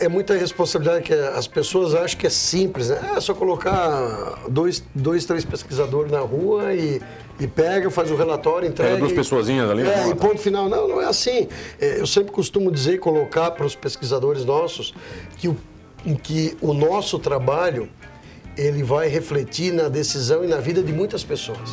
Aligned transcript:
é, 0.00 0.04
é, 0.04 0.08
muita 0.08 0.34
responsabilidade 0.34 1.04
que 1.04 1.12
as 1.12 1.46
pessoas 1.46 1.94
acham 1.94 2.18
que 2.18 2.26
é 2.26 2.30
simples, 2.30 2.88
né? 2.88 3.12
É 3.16 3.20
só 3.20 3.34
colocar 3.34 4.42
dois, 4.48 4.82
dois 4.94 5.24
três 5.24 5.44
pesquisadores 5.44 6.10
na 6.10 6.20
rua 6.20 6.74
e, 6.74 7.00
e 7.38 7.46
pega, 7.46 7.90
faz 7.90 8.10
o 8.10 8.16
relatório, 8.16 8.68
entrega. 8.68 8.90
Pega 8.90 9.00
duas 9.00 9.12
pessoazinhas 9.12 9.70
ali. 9.70 9.82
É, 9.82 10.08
e 10.08 10.14
ponto 10.14 10.38
final. 10.38 10.68
Não, 10.68 10.88
não 10.88 11.00
é 11.00 11.06
assim. 11.06 11.48
É, 11.80 12.00
eu 12.00 12.06
sempre 12.06 12.32
costumo 12.32 12.70
dizer 12.70 12.94
e 12.94 12.98
colocar 12.98 13.50
para 13.52 13.66
os 13.66 13.74
pesquisadores 13.74 14.44
nossos 14.44 14.94
que 15.36 15.48
o, 15.48 15.56
que 16.22 16.56
o 16.60 16.72
nosso 16.72 17.18
trabalho 17.18 17.88
ele 18.56 18.82
vai 18.82 19.08
refletir 19.08 19.72
na 19.72 19.88
decisão 19.88 20.44
e 20.44 20.46
na 20.46 20.58
vida 20.58 20.82
de 20.82 20.92
muitas 20.92 21.24
pessoas. 21.24 21.72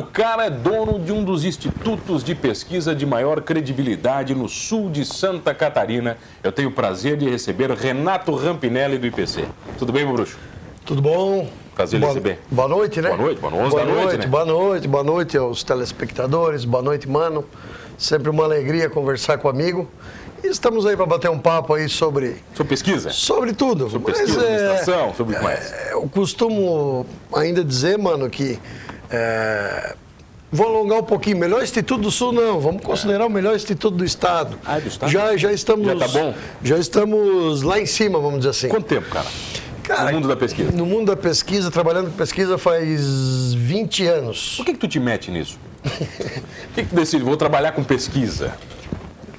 O 0.00 0.02
cara 0.02 0.46
é 0.46 0.50
dono 0.50 0.98
de 0.98 1.12
um 1.12 1.22
dos 1.22 1.44
institutos 1.44 2.24
de 2.24 2.34
pesquisa 2.34 2.94
de 2.94 3.04
maior 3.04 3.42
credibilidade 3.42 4.34
no 4.34 4.48
sul 4.48 4.88
de 4.88 5.04
Santa 5.04 5.52
Catarina. 5.52 6.16
Eu 6.42 6.50
tenho 6.50 6.70
o 6.70 6.72
prazer 6.72 7.18
de 7.18 7.28
receber 7.28 7.70
Renato 7.72 8.34
Rampinelli 8.34 8.96
do 8.96 9.06
IPC. 9.06 9.44
Tudo 9.78 9.92
bem, 9.92 10.06
meu 10.06 10.14
bruxo? 10.14 10.38
Tudo 10.86 11.02
bom? 11.02 11.46
Prazer 11.74 12.00
boa, 12.00 12.12
receber. 12.12 12.38
Boa 12.50 12.66
noite, 12.66 13.02
né? 13.02 13.10
Boa 13.10 13.20
noite, 13.20 13.40
boa 13.40 13.50
noite, 13.50 13.70
boa 13.70 13.84
noite, 13.84 14.04
noite, 14.04 14.18
né? 14.20 14.26
Boa 14.26 14.44
noite, 14.46 14.88
boa 14.88 15.04
noite 15.04 15.36
aos 15.36 15.62
telespectadores, 15.62 16.64
boa 16.64 16.82
noite, 16.82 17.06
mano. 17.06 17.44
Sempre 17.98 18.30
uma 18.30 18.44
alegria 18.44 18.88
conversar 18.88 19.36
com 19.36 19.50
amigo. 19.50 19.86
E 20.42 20.46
estamos 20.46 20.86
aí 20.86 20.96
para 20.96 21.04
bater 21.04 21.30
um 21.30 21.38
papo 21.38 21.74
aí 21.74 21.90
sobre... 21.90 22.36
Sobre 22.54 22.70
pesquisa? 22.70 23.10
Sobre 23.10 23.52
tudo. 23.52 23.90
Sobre 23.90 24.14
pesquisa, 24.14 24.40
é, 24.40 24.54
administração, 24.54 25.14
sobre 25.14 25.34
o 25.34 25.38
que 25.38 25.44
mais? 25.44 25.70
É, 25.70 25.92
eu 25.92 26.08
costumo 26.08 27.04
ainda 27.34 27.62
dizer, 27.62 27.98
mano, 27.98 28.30
que 28.30 28.58
é, 29.10 29.94
vou 30.50 30.66
alongar 30.66 31.00
um 31.00 31.04
pouquinho. 31.04 31.36
Melhor 31.36 31.62
Instituto 31.62 32.02
do 32.02 32.10
Sul, 32.10 32.32
não. 32.32 32.60
Vamos 32.60 32.82
considerar 32.82 33.26
o 33.26 33.30
melhor 33.30 33.56
Instituto 33.56 33.96
do 33.96 34.04
Estado. 34.04 34.58
Ah, 34.64 34.78
é 34.78 34.80
do 34.80 34.88
Estado? 34.88 35.10
Já, 35.10 35.36
já 35.36 35.52
estamos. 35.52 35.86
Já 35.86 35.96
tá 35.96 36.08
bom? 36.08 36.34
Já 36.62 36.78
estamos 36.78 37.62
lá 37.62 37.80
em 37.80 37.86
cima, 37.86 38.18
vamos 38.18 38.38
dizer 38.38 38.50
assim. 38.50 38.68
Quanto 38.68 38.86
tempo, 38.86 39.08
cara? 39.10 39.26
Cara, 39.82 40.12
no 40.12 40.18
mundo 40.18 40.28
da 40.28 40.36
pesquisa? 40.36 40.72
No 40.72 40.86
mundo 40.86 41.06
da 41.08 41.16
pesquisa, 41.16 41.70
trabalhando 41.70 42.10
com 42.10 42.16
pesquisa 42.16 42.56
faz 42.56 43.54
20 43.54 44.06
anos. 44.06 44.54
Por 44.56 44.66
que, 44.66 44.72
que 44.74 44.78
tu 44.78 44.86
te 44.86 45.00
mete 45.00 45.32
nisso? 45.32 45.58
Por 45.82 45.90
que, 46.74 46.82
que 46.84 46.88
tu 46.90 46.94
decide? 46.94 47.24
Vou 47.24 47.36
trabalhar 47.36 47.72
com 47.72 47.82
pesquisa. 47.82 48.54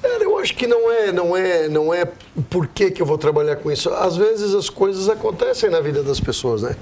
Cara, 0.02 0.24
eu 0.24 0.36
acho 0.38 0.54
que 0.54 0.66
não 0.66 0.90
é, 0.90 1.12
não 1.12 1.36
é, 1.36 1.68
não 1.68 1.94
é 1.94 2.06
por 2.50 2.66
que, 2.66 2.90
que 2.90 3.00
eu 3.00 3.06
vou 3.06 3.16
trabalhar 3.16 3.56
com 3.56 3.70
isso. 3.70 3.88
Às 3.90 4.16
vezes 4.16 4.54
as 4.54 4.68
coisas 4.68 5.08
acontecem 5.08 5.70
na 5.70 5.80
vida 5.80 6.02
das 6.02 6.20
pessoas, 6.20 6.62
né? 6.62 6.76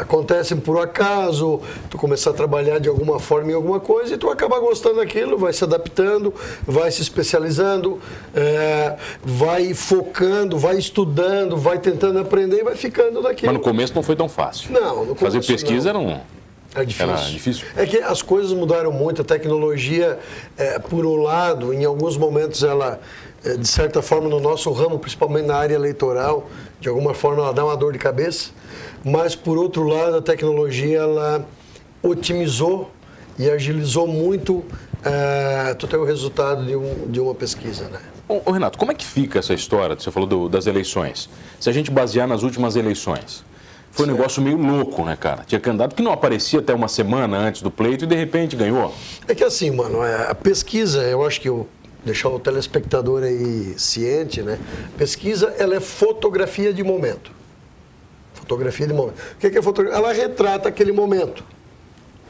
Acontecem 0.00 0.56
por 0.56 0.78
acaso, 0.78 1.60
tu 1.90 1.98
começar 1.98 2.30
a 2.30 2.32
trabalhar 2.32 2.78
de 2.78 2.88
alguma 2.88 3.18
forma 3.18 3.50
em 3.50 3.54
alguma 3.54 3.80
coisa 3.80 4.14
e 4.14 4.18
tu 4.18 4.30
acaba 4.30 4.58
gostando 4.60 4.96
daquilo, 4.96 5.36
vai 5.36 5.52
se 5.52 5.64
adaptando, 5.64 6.32
vai 6.66 6.90
se 6.90 7.02
especializando, 7.02 8.00
é, 8.34 8.96
vai 9.22 9.74
focando, 9.74 10.58
vai 10.58 10.76
estudando, 10.76 11.56
vai 11.56 11.78
tentando 11.78 12.18
aprender 12.18 12.60
e 12.60 12.64
vai 12.64 12.76
ficando 12.76 13.22
daquilo. 13.22 13.52
Mas 13.52 13.58
no 13.58 13.64
começo 13.64 13.94
não 13.94 14.02
foi 14.02 14.16
tão 14.16 14.28
fácil. 14.28 14.72
Não, 14.72 15.04
no 15.04 15.14
começo 15.14 15.36
Fazer 15.36 15.40
pesquisa 15.46 15.92
não. 15.92 16.00
era 16.02 16.18
um... 16.18 16.42
É 16.74 16.84
difícil. 16.84 17.12
Era 17.12 17.30
difícil. 17.30 17.66
É 17.76 17.84
que 17.84 17.98
as 17.98 18.22
coisas 18.22 18.52
mudaram 18.52 18.90
muito, 18.90 19.20
a 19.20 19.24
tecnologia, 19.24 20.18
é, 20.56 20.78
por 20.78 21.04
um 21.04 21.16
lado, 21.16 21.74
em 21.74 21.84
alguns 21.84 22.16
momentos 22.16 22.62
ela, 22.62 22.98
é, 22.98 22.98
de 23.58 23.66
certa 23.66 24.00
forma, 24.00 24.28
no 24.28 24.40
nosso 24.40 24.70
ramo, 24.72 24.98
principalmente 24.98 25.46
na 25.46 25.56
área 25.56 25.74
eleitoral, 25.74 26.48
de 26.80 26.88
alguma 26.88 27.12
forma 27.14 27.42
ela 27.42 27.52
dá 27.52 27.64
uma 27.64 27.76
dor 27.76 27.92
de 27.92 27.98
cabeça 27.98 28.50
mas 29.04 29.34
por 29.34 29.58
outro 29.58 29.84
lado 29.84 30.16
a 30.16 30.22
tecnologia 30.22 30.98
ela 30.98 31.46
otimizou 32.02 32.90
e 33.38 33.50
agilizou 33.50 34.06
muito 34.06 34.64
tu 35.78 35.88
tem 35.88 35.98
o 35.98 36.04
resultado 36.04 36.64
de, 36.64 36.76
um, 36.76 37.10
de 37.10 37.20
uma 37.20 37.34
pesquisa, 37.34 37.88
né? 37.88 37.98
Ô, 38.28 38.52
Renato, 38.52 38.78
como 38.78 38.92
é 38.92 38.94
que 38.94 39.04
fica 39.04 39.40
essa 39.40 39.52
história? 39.52 39.96
Você 39.98 40.12
falou 40.12 40.28
do, 40.28 40.48
das 40.48 40.66
eleições. 40.66 41.28
Se 41.58 41.68
a 41.68 41.72
gente 41.72 41.90
basear 41.90 42.28
nas 42.28 42.44
últimas 42.44 42.76
eleições, 42.76 43.44
foi 43.90 44.06
certo. 44.06 44.08
um 44.08 44.12
negócio 44.12 44.40
meio 44.40 44.56
louco, 44.56 45.04
né, 45.04 45.16
cara? 45.16 45.42
Tinha 45.44 45.60
candidato 45.60 45.96
que 45.96 46.02
não 46.02 46.12
aparecia 46.12 46.60
até 46.60 46.72
uma 46.72 46.86
semana 46.86 47.36
antes 47.36 47.62
do 47.62 47.70
pleito 47.70 48.04
e 48.04 48.06
de 48.06 48.14
repente 48.14 48.54
ganhou. 48.54 48.94
É 49.26 49.34
que 49.34 49.42
assim, 49.42 49.72
mano, 49.72 50.04
é, 50.04 50.30
a 50.30 50.34
pesquisa, 50.36 51.02
eu 51.02 51.26
acho 51.26 51.40
que 51.40 51.48
eu 51.48 51.66
deixar 52.04 52.28
o 52.28 52.38
telespectador 52.38 53.22
aí 53.22 53.74
ciente, 53.78 54.42
né? 54.42 54.58
Pesquisa, 54.96 55.54
ela 55.58 55.74
é 55.74 55.80
fotografia 55.80 56.72
de 56.72 56.82
momento. 56.82 57.30
Fotografia 58.34 58.86
de 58.86 58.92
momento. 58.92 59.20
O 59.34 59.36
que 59.38 59.46
é, 59.46 59.62
fotografia? 59.62 59.98
Ela 59.98 60.12
retrata 60.12 60.68
aquele 60.68 60.92
momento, 60.92 61.44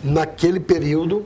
naquele 0.03 0.61
período, 0.61 1.25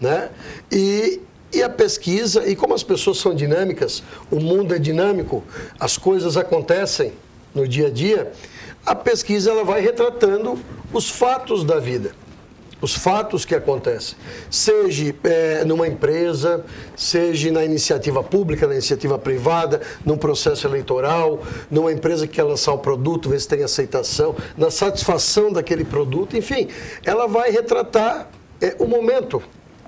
né? 0.00 0.30
E, 0.70 1.20
e 1.52 1.62
a 1.62 1.68
pesquisa, 1.68 2.48
e 2.48 2.56
como 2.56 2.74
as 2.74 2.82
pessoas 2.82 3.18
são 3.18 3.34
dinâmicas, 3.34 4.02
o 4.30 4.40
mundo 4.40 4.74
é 4.74 4.78
dinâmico, 4.78 5.44
as 5.78 5.96
coisas 5.96 6.36
acontecem 6.36 7.12
no 7.54 7.66
dia 7.66 7.86
a 7.86 7.90
dia, 7.90 8.32
a 8.84 8.94
pesquisa 8.94 9.50
ela 9.50 9.64
vai 9.64 9.80
retratando 9.80 10.58
os 10.92 11.08
fatos 11.08 11.64
da 11.64 11.78
vida 11.78 12.12
os 12.80 12.94
fatos 12.94 13.44
que 13.44 13.54
acontecem, 13.54 14.16
seja 14.50 15.14
é, 15.24 15.64
numa 15.64 15.86
empresa, 15.86 16.64
seja 16.96 17.50
na 17.50 17.64
iniciativa 17.64 18.22
pública, 18.22 18.66
na 18.66 18.74
iniciativa 18.74 19.18
privada, 19.18 19.80
num 20.04 20.16
processo 20.16 20.66
eleitoral, 20.66 21.42
numa 21.70 21.92
empresa 21.92 22.26
que 22.26 22.34
quer 22.34 22.44
lançar 22.44 22.74
um 22.74 22.78
produto, 22.78 23.28
ver 23.28 23.40
se 23.40 23.48
tem 23.48 23.62
aceitação, 23.62 24.34
na 24.56 24.70
satisfação 24.70 25.52
daquele 25.52 25.84
produto, 25.84 26.36
enfim, 26.36 26.68
ela 27.04 27.26
vai 27.26 27.50
retratar 27.50 28.28
é, 28.60 28.76
o 28.78 28.86
momento, 28.86 29.42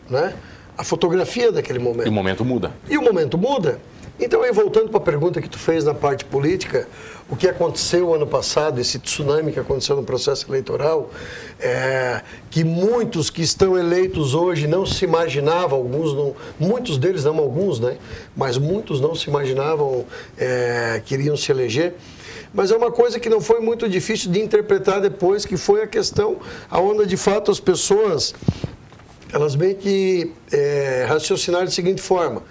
né? 0.09 0.34
a 0.77 0.83
fotografia 0.83 1.53
daquele 1.53 1.78
momento. 1.78 2.07
E 2.07 2.09
o 2.09 2.12
momento 2.12 2.45
muda. 2.45 2.72
E 2.89 2.97
o 2.97 3.03
momento 3.03 3.37
muda. 3.37 3.78
Então, 4.22 4.42
aí, 4.42 4.53
voltando 4.53 4.91
para 4.91 4.98
a 4.98 5.03
pergunta 5.03 5.41
que 5.41 5.48
tu 5.48 5.58
fez 5.58 5.82
na 5.82 5.94
parte 5.94 6.26
política, 6.26 6.86
o 7.26 7.34
que 7.34 7.48
aconteceu 7.48 8.12
ano 8.12 8.26
passado, 8.26 8.78
esse 8.78 8.98
tsunami 8.98 9.50
que 9.50 9.58
aconteceu 9.58 9.97
no 9.97 10.03
processo 10.03 10.44
eleitoral, 10.50 11.10
é, 11.58 12.20
que 12.50 12.62
muitos 12.62 13.30
que 13.30 13.41
estão 13.41 13.78
eleitos 13.78 14.34
hoje 14.34 14.66
não 14.66 14.84
se 14.84 15.06
imaginavam, 15.06 15.78
alguns 15.78 16.12
não, 16.12 16.36
muitos 16.59 16.98
deles 16.98 17.25
não 17.25 17.38
alguns, 17.38 17.80
né? 17.80 17.97
Mas 18.36 18.59
muitos 18.59 19.00
não 19.00 19.14
se 19.14 19.30
imaginavam 19.30 20.04
é, 20.36 21.00
que 21.03 21.14
iriam 21.14 21.34
se 21.34 21.50
eleger. 21.50 21.94
Mas 22.53 22.70
é 22.70 22.76
uma 22.76 22.91
coisa 22.91 23.19
que 23.19 23.30
não 23.30 23.41
foi 23.41 23.60
muito 23.60 23.88
difícil 23.88 24.30
de 24.30 24.38
interpretar 24.38 25.00
depois, 25.00 25.47
que 25.47 25.56
foi 25.56 25.82
a 25.82 25.86
questão 25.86 26.36
aonde 26.70 27.06
de 27.06 27.16
fato 27.16 27.50
as 27.50 27.59
pessoas 27.59 28.34
elas 29.32 29.56
meio 29.56 29.76
que 29.76 30.32
é, 30.53 31.06
raciocinaram 31.09 31.64
da 31.64 31.70
seguinte 31.70 32.03
forma 32.03 32.42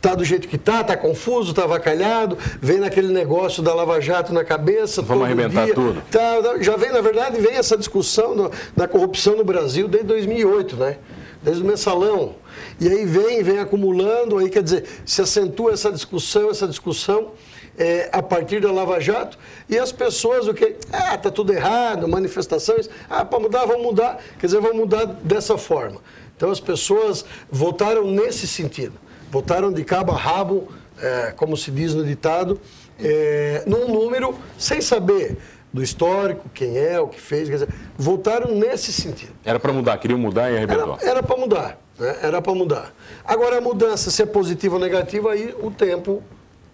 tá 0.00 0.14
do 0.14 0.24
jeito 0.24 0.48
que 0.48 0.56
tá, 0.56 0.82
tá 0.82 0.96
confuso, 0.96 1.52
tá 1.52 1.64
avacalhado, 1.64 2.36
vem 2.60 2.78
naquele 2.78 3.12
negócio 3.12 3.62
da 3.62 3.74
Lava 3.74 4.00
Jato 4.00 4.32
na 4.32 4.42
cabeça. 4.42 5.02
Vamos 5.02 5.24
arrebentar 5.24 5.66
dia. 5.66 5.74
tudo. 5.74 6.02
Tá, 6.10 6.42
tá, 6.42 6.58
já 6.62 6.76
vem, 6.76 6.90
na 6.90 7.00
verdade, 7.00 7.40
vem 7.40 7.54
essa 7.54 7.76
discussão 7.76 8.34
do, 8.34 8.50
da 8.76 8.88
corrupção 8.88 9.36
no 9.36 9.44
Brasil 9.44 9.86
desde 9.86 10.08
2008, 10.08 10.76
né? 10.76 10.96
Desde 11.42 11.62
o 11.62 11.66
mensalão. 11.66 12.36
E 12.80 12.88
aí 12.88 13.04
vem, 13.04 13.42
vem 13.42 13.58
acumulando, 13.58 14.38
aí 14.38 14.48
quer 14.48 14.62
dizer, 14.62 14.84
se 15.04 15.20
acentua 15.20 15.72
essa 15.72 15.92
discussão, 15.92 16.50
essa 16.50 16.66
discussão 16.66 17.32
é, 17.78 18.08
a 18.12 18.22
partir 18.22 18.60
da 18.60 18.72
Lava 18.72 19.00
Jato, 19.00 19.38
e 19.68 19.78
as 19.78 19.92
pessoas, 19.92 20.48
o 20.48 20.54
que? 20.54 20.76
Ah, 20.92 21.16
tá 21.16 21.30
tudo 21.30 21.52
errado, 21.52 22.08
manifestações, 22.08 22.88
ah, 23.08 23.24
para 23.24 23.38
mudar, 23.38 23.64
vamos 23.66 23.82
mudar. 23.82 24.18
Quer 24.38 24.46
dizer, 24.46 24.60
vamos 24.60 24.76
mudar 24.76 25.04
dessa 25.04 25.56
forma. 25.58 26.00
Então 26.36 26.50
as 26.50 26.60
pessoas 26.60 27.24
votaram 27.50 28.10
nesse 28.10 28.46
sentido 28.46 28.94
votaram 29.30 29.72
de 29.72 29.84
cabo 29.84 30.12
a 30.12 30.16
rabo, 30.16 30.68
é, 31.00 31.32
como 31.36 31.56
se 31.56 31.70
diz 31.70 31.94
no 31.94 32.04
ditado, 32.04 32.60
é, 32.98 33.62
num 33.66 33.88
número 33.88 34.34
sem 34.58 34.80
saber 34.80 35.38
do 35.72 35.82
histórico, 35.82 36.48
quem 36.52 36.76
é, 36.76 37.00
o 37.00 37.06
que 37.06 37.20
fez, 37.20 37.48
quer 37.48 37.54
dizer, 37.54 37.68
votaram 37.96 38.54
nesse 38.54 38.92
sentido. 38.92 39.32
Era 39.44 39.60
para 39.60 39.72
mudar, 39.72 39.96
queriam 39.98 40.18
mudar 40.18 40.50
e 40.50 40.56
arrebentou. 40.56 40.98
Era 41.00 41.22
para 41.22 41.36
mudar, 41.36 41.78
né? 41.98 42.16
era 42.22 42.42
para 42.42 42.54
mudar. 42.54 42.92
Agora 43.24 43.58
a 43.58 43.60
mudança, 43.60 44.10
se 44.10 44.22
é 44.22 44.26
positiva 44.26 44.74
ou 44.74 44.80
negativa, 44.80 45.32
aí 45.32 45.54
o 45.62 45.70
tempo 45.70 46.22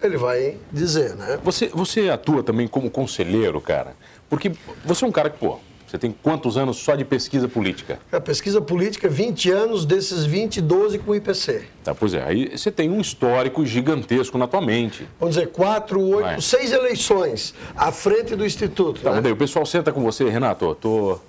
ele 0.01 0.17
vai 0.17 0.57
dizer, 0.71 1.15
né? 1.15 1.39
Você, 1.43 1.67
você 1.67 2.09
atua 2.09 2.43
também 2.43 2.67
como 2.67 2.89
conselheiro, 2.89 3.59
cara, 3.61 3.95
porque 4.29 4.51
você 4.83 5.05
é 5.05 5.07
um 5.07 5.11
cara 5.11 5.29
que, 5.29 5.37
pô, 5.37 5.59
Você 5.87 5.97
tem 5.97 6.11
quantos 6.11 6.57
anos 6.57 6.75
só 6.77 6.95
de 6.95 7.05
pesquisa 7.05 7.47
política? 7.47 7.97
A 8.11 8.19
pesquisa 8.19 8.59
política, 8.59 9.07
20 9.07 9.49
anos, 9.49 9.85
desses 9.85 10.25
20, 10.25 10.59
12 10.59 10.99
com 10.99 11.11
o 11.11 11.15
IPC. 11.15 11.63
Tá, 11.81 11.95
pois 11.95 12.13
é, 12.13 12.23
aí 12.23 12.57
você 12.57 12.69
tem 12.69 12.89
um 12.89 12.99
histórico 12.99 13.65
gigantesco 13.65 14.37
na 14.37 14.47
tua 14.47 14.59
mente. 14.59 15.07
Vamos 15.17 15.35
dizer, 15.35 15.47
quatro, 15.47 16.01
oito, 16.01 16.23
Vai. 16.23 16.41
seis 16.41 16.73
eleições 16.73 17.55
à 17.73 17.89
frente 17.89 18.35
do 18.35 18.45
Instituto. 18.45 18.99
Tá, 18.99 19.13
né? 19.13 19.21
daí 19.21 19.31
o 19.31 19.37
pessoal 19.37 19.65
senta 19.65 19.93
com 19.93 20.01
você, 20.03 20.27
Renato, 20.29 20.75
tô, 20.75 21.19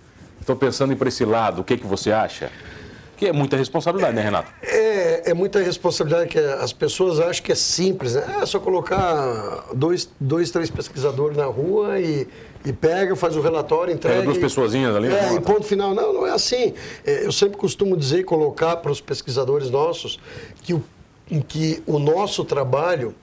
tô 0.44 0.56
pensando 0.56 0.92
em 0.92 0.96
para 0.96 1.08
esse 1.08 1.24
lado, 1.24 1.60
o 1.60 1.64
que, 1.64 1.76
que 1.76 1.86
você 1.86 2.10
acha? 2.10 2.50
Que 3.18 3.26
é 3.26 3.32
muita 3.32 3.56
responsabilidade, 3.56 4.14
né, 4.14 4.22
Renato? 4.22 4.50
É, 4.62 5.30
é 5.30 5.34
muita 5.34 5.58
responsabilidade 5.60 6.28
que 6.28 6.38
as 6.38 6.72
pessoas 6.72 7.18
acham 7.18 7.42
que 7.44 7.50
é 7.50 7.54
simples, 7.56 8.14
né? 8.14 8.38
É 8.40 8.46
só 8.46 8.60
colocar 8.60 9.64
dois, 9.74 10.08
dois 10.20 10.52
três 10.52 10.70
pesquisadores 10.70 11.36
na 11.36 11.46
rua 11.46 11.98
e, 11.98 12.28
e 12.64 12.72
pega, 12.72 13.16
faz 13.16 13.34
o 13.36 13.40
relatório, 13.40 13.92
entrega. 13.92 14.22
duas 14.22 14.36
e- 14.36 14.40
pessoazinhas 14.40 14.94
ali, 14.94 15.08
É, 15.08 15.10
né? 15.10 15.34
e 15.34 15.40
ponto 15.40 15.64
final. 15.64 15.92
Não, 15.96 16.12
não 16.12 16.26
é 16.26 16.30
assim. 16.30 16.74
É, 17.04 17.26
eu 17.26 17.32
sempre 17.32 17.56
costumo 17.58 17.96
dizer, 17.96 18.20
e 18.20 18.24
colocar 18.24 18.76
para 18.76 18.92
os 18.92 19.00
pesquisadores 19.00 19.68
nossos, 19.68 20.20
que 20.62 20.72
o, 20.72 20.84
que 21.48 21.82
o 21.86 21.98
nosso 21.98 22.44
trabalho 22.44 23.16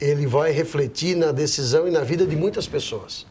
ele 0.00 0.26
vai 0.26 0.50
refletir 0.50 1.14
na 1.14 1.30
decisão 1.30 1.86
e 1.86 1.90
na 1.90 2.00
vida 2.00 2.24
de 2.26 2.34
muitas 2.36 2.66
pessoas. 2.66 3.26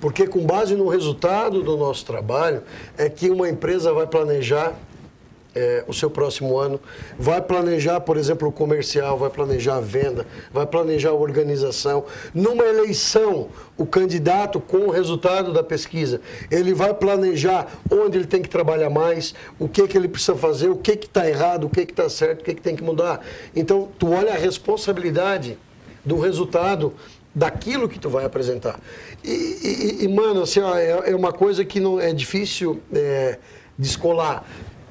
Porque 0.00 0.24
com 0.26 0.46
base 0.46 0.76
no 0.76 0.86
resultado 0.88 1.62
do 1.64 1.76
nosso 1.76 2.04
trabalho 2.06 2.62
é 2.96 3.08
que 3.08 3.28
uma 3.28 3.48
empresa 3.48 3.92
vai 3.92 4.06
planejar 4.06 4.74
é, 5.54 5.84
o 5.86 5.92
seu 5.92 6.10
próximo 6.10 6.58
ano, 6.58 6.80
vai 7.18 7.40
planejar, 7.40 8.00
por 8.00 8.16
exemplo, 8.16 8.48
o 8.48 8.52
comercial, 8.52 9.16
vai 9.18 9.30
planejar 9.30 9.76
a 9.76 9.80
venda, 9.80 10.26
vai 10.52 10.66
planejar 10.66 11.10
a 11.10 11.14
organização. 11.14 12.04
Numa 12.34 12.64
eleição, 12.64 13.48
o 13.76 13.86
candidato, 13.86 14.60
com 14.60 14.88
o 14.88 14.90
resultado 14.90 15.52
da 15.52 15.62
pesquisa, 15.62 16.20
ele 16.50 16.74
vai 16.74 16.92
planejar 16.94 17.66
onde 17.90 18.18
ele 18.18 18.26
tem 18.26 18.42
que 18.42 18.48
trabalhar 18.48 18.90
mais, 18.90 19.34
o 19.58 19.68
que, 19.68 19.86
que 19.88 19.96
ele 19.96 20.08
precisa 20.08 20.36
fazer, 20.36 20.68
o 20.68 20.76
que 20.76 20.92
está 20.92 21.28
errado, 21.28 21.64
o 21.64 21.70
que 21.70 21.80
está 21.80 22.08
certo, 22.08 22.40
o 22.40 22.44
que, 22.44 22.54
que 22.54 22.62
tem 22.62 22.76
que 22.76 22.82
mudar. 22.82 23.24
Então, 23.54 23.88
tu 23.98 24.12
olha 24.12 24.32
a 24.32 24.36
responsabilidade 24.36 25.58
do 26.04 26.18
resultado 26.18 26.92
daquilo 27.34 27.88
que 27.88 27.98
tu 27.98 28.08
vai 28.08 28.24
apresentar. 28.24 28.80
E, 29.22 29.30
e- 29.30 30.04
e, 30.04 30.08
mano, 30.08 30.42
assim, 30.42 30.60
ó, 30.60 30.76
é, 30.76 31.10
é 31.10 31.16
uma 31.16 31.32
coisa 31.32 31.64
que 31.64 31.78
não 31.78 32.00
é 32.00 32.12
difícil 32.12 32.80
é, 32.92 33.38
descolar. 33.78 34.44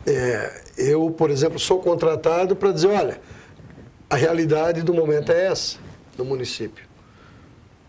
É, 0.07 0.62
eu, 0.77 1.12
por 1.12 1.30
exemplo, 1.30 1.59
sou 1.59 1.80
contratado 1.80 2.56
para 2.56 2.71
dizer, 2.71 2.88
olha, 2.88 3.19
a 4.09 4.15
realidade 4.15 4.81
do 4.81 4.94
momento 4.94 5.33
é 5.33 5.48
essa, 5.48 5.77
no 6.18 6.24
município. 6.24 6.88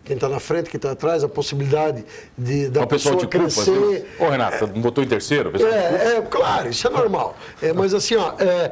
Quem 0.03 0.15
está 0.15 0.27
na 0.27 0.39
frente, 0.39 0.69
quem 0.69 0.77
está 0.77 0.91
atrás, 0.91 1.23
a 1.23 1.29
possibilidade 1.29 2.03
de, 2.37 2.67
da 2.67 2.83
o 2.83 2.87
pessoal 2.87 3.15
pessoa 3.15 3.29
te 3.29 3.37
culpa. 3.37 3.37
crescer. 3.37 4.05
Assim, 4.17 4.23
Ô, 4.25 4.29
Renato, 4.29 4.67
me 4.67 4.79
botou 4.79 5.03
em 5.03 5.07
terceiro? 5.07 5.51
É, 5.63 6.17
é, 6.17 6.21
claro, 6.21 6.69
isso 6.69 6.87
é 6.87 6.89
normal. 6.89 7.37
É, 7.61 7.71
mas 7.71 7.93
assim, 7.93 8.15
ó, 8.15 8.33
é, 8.39 8.71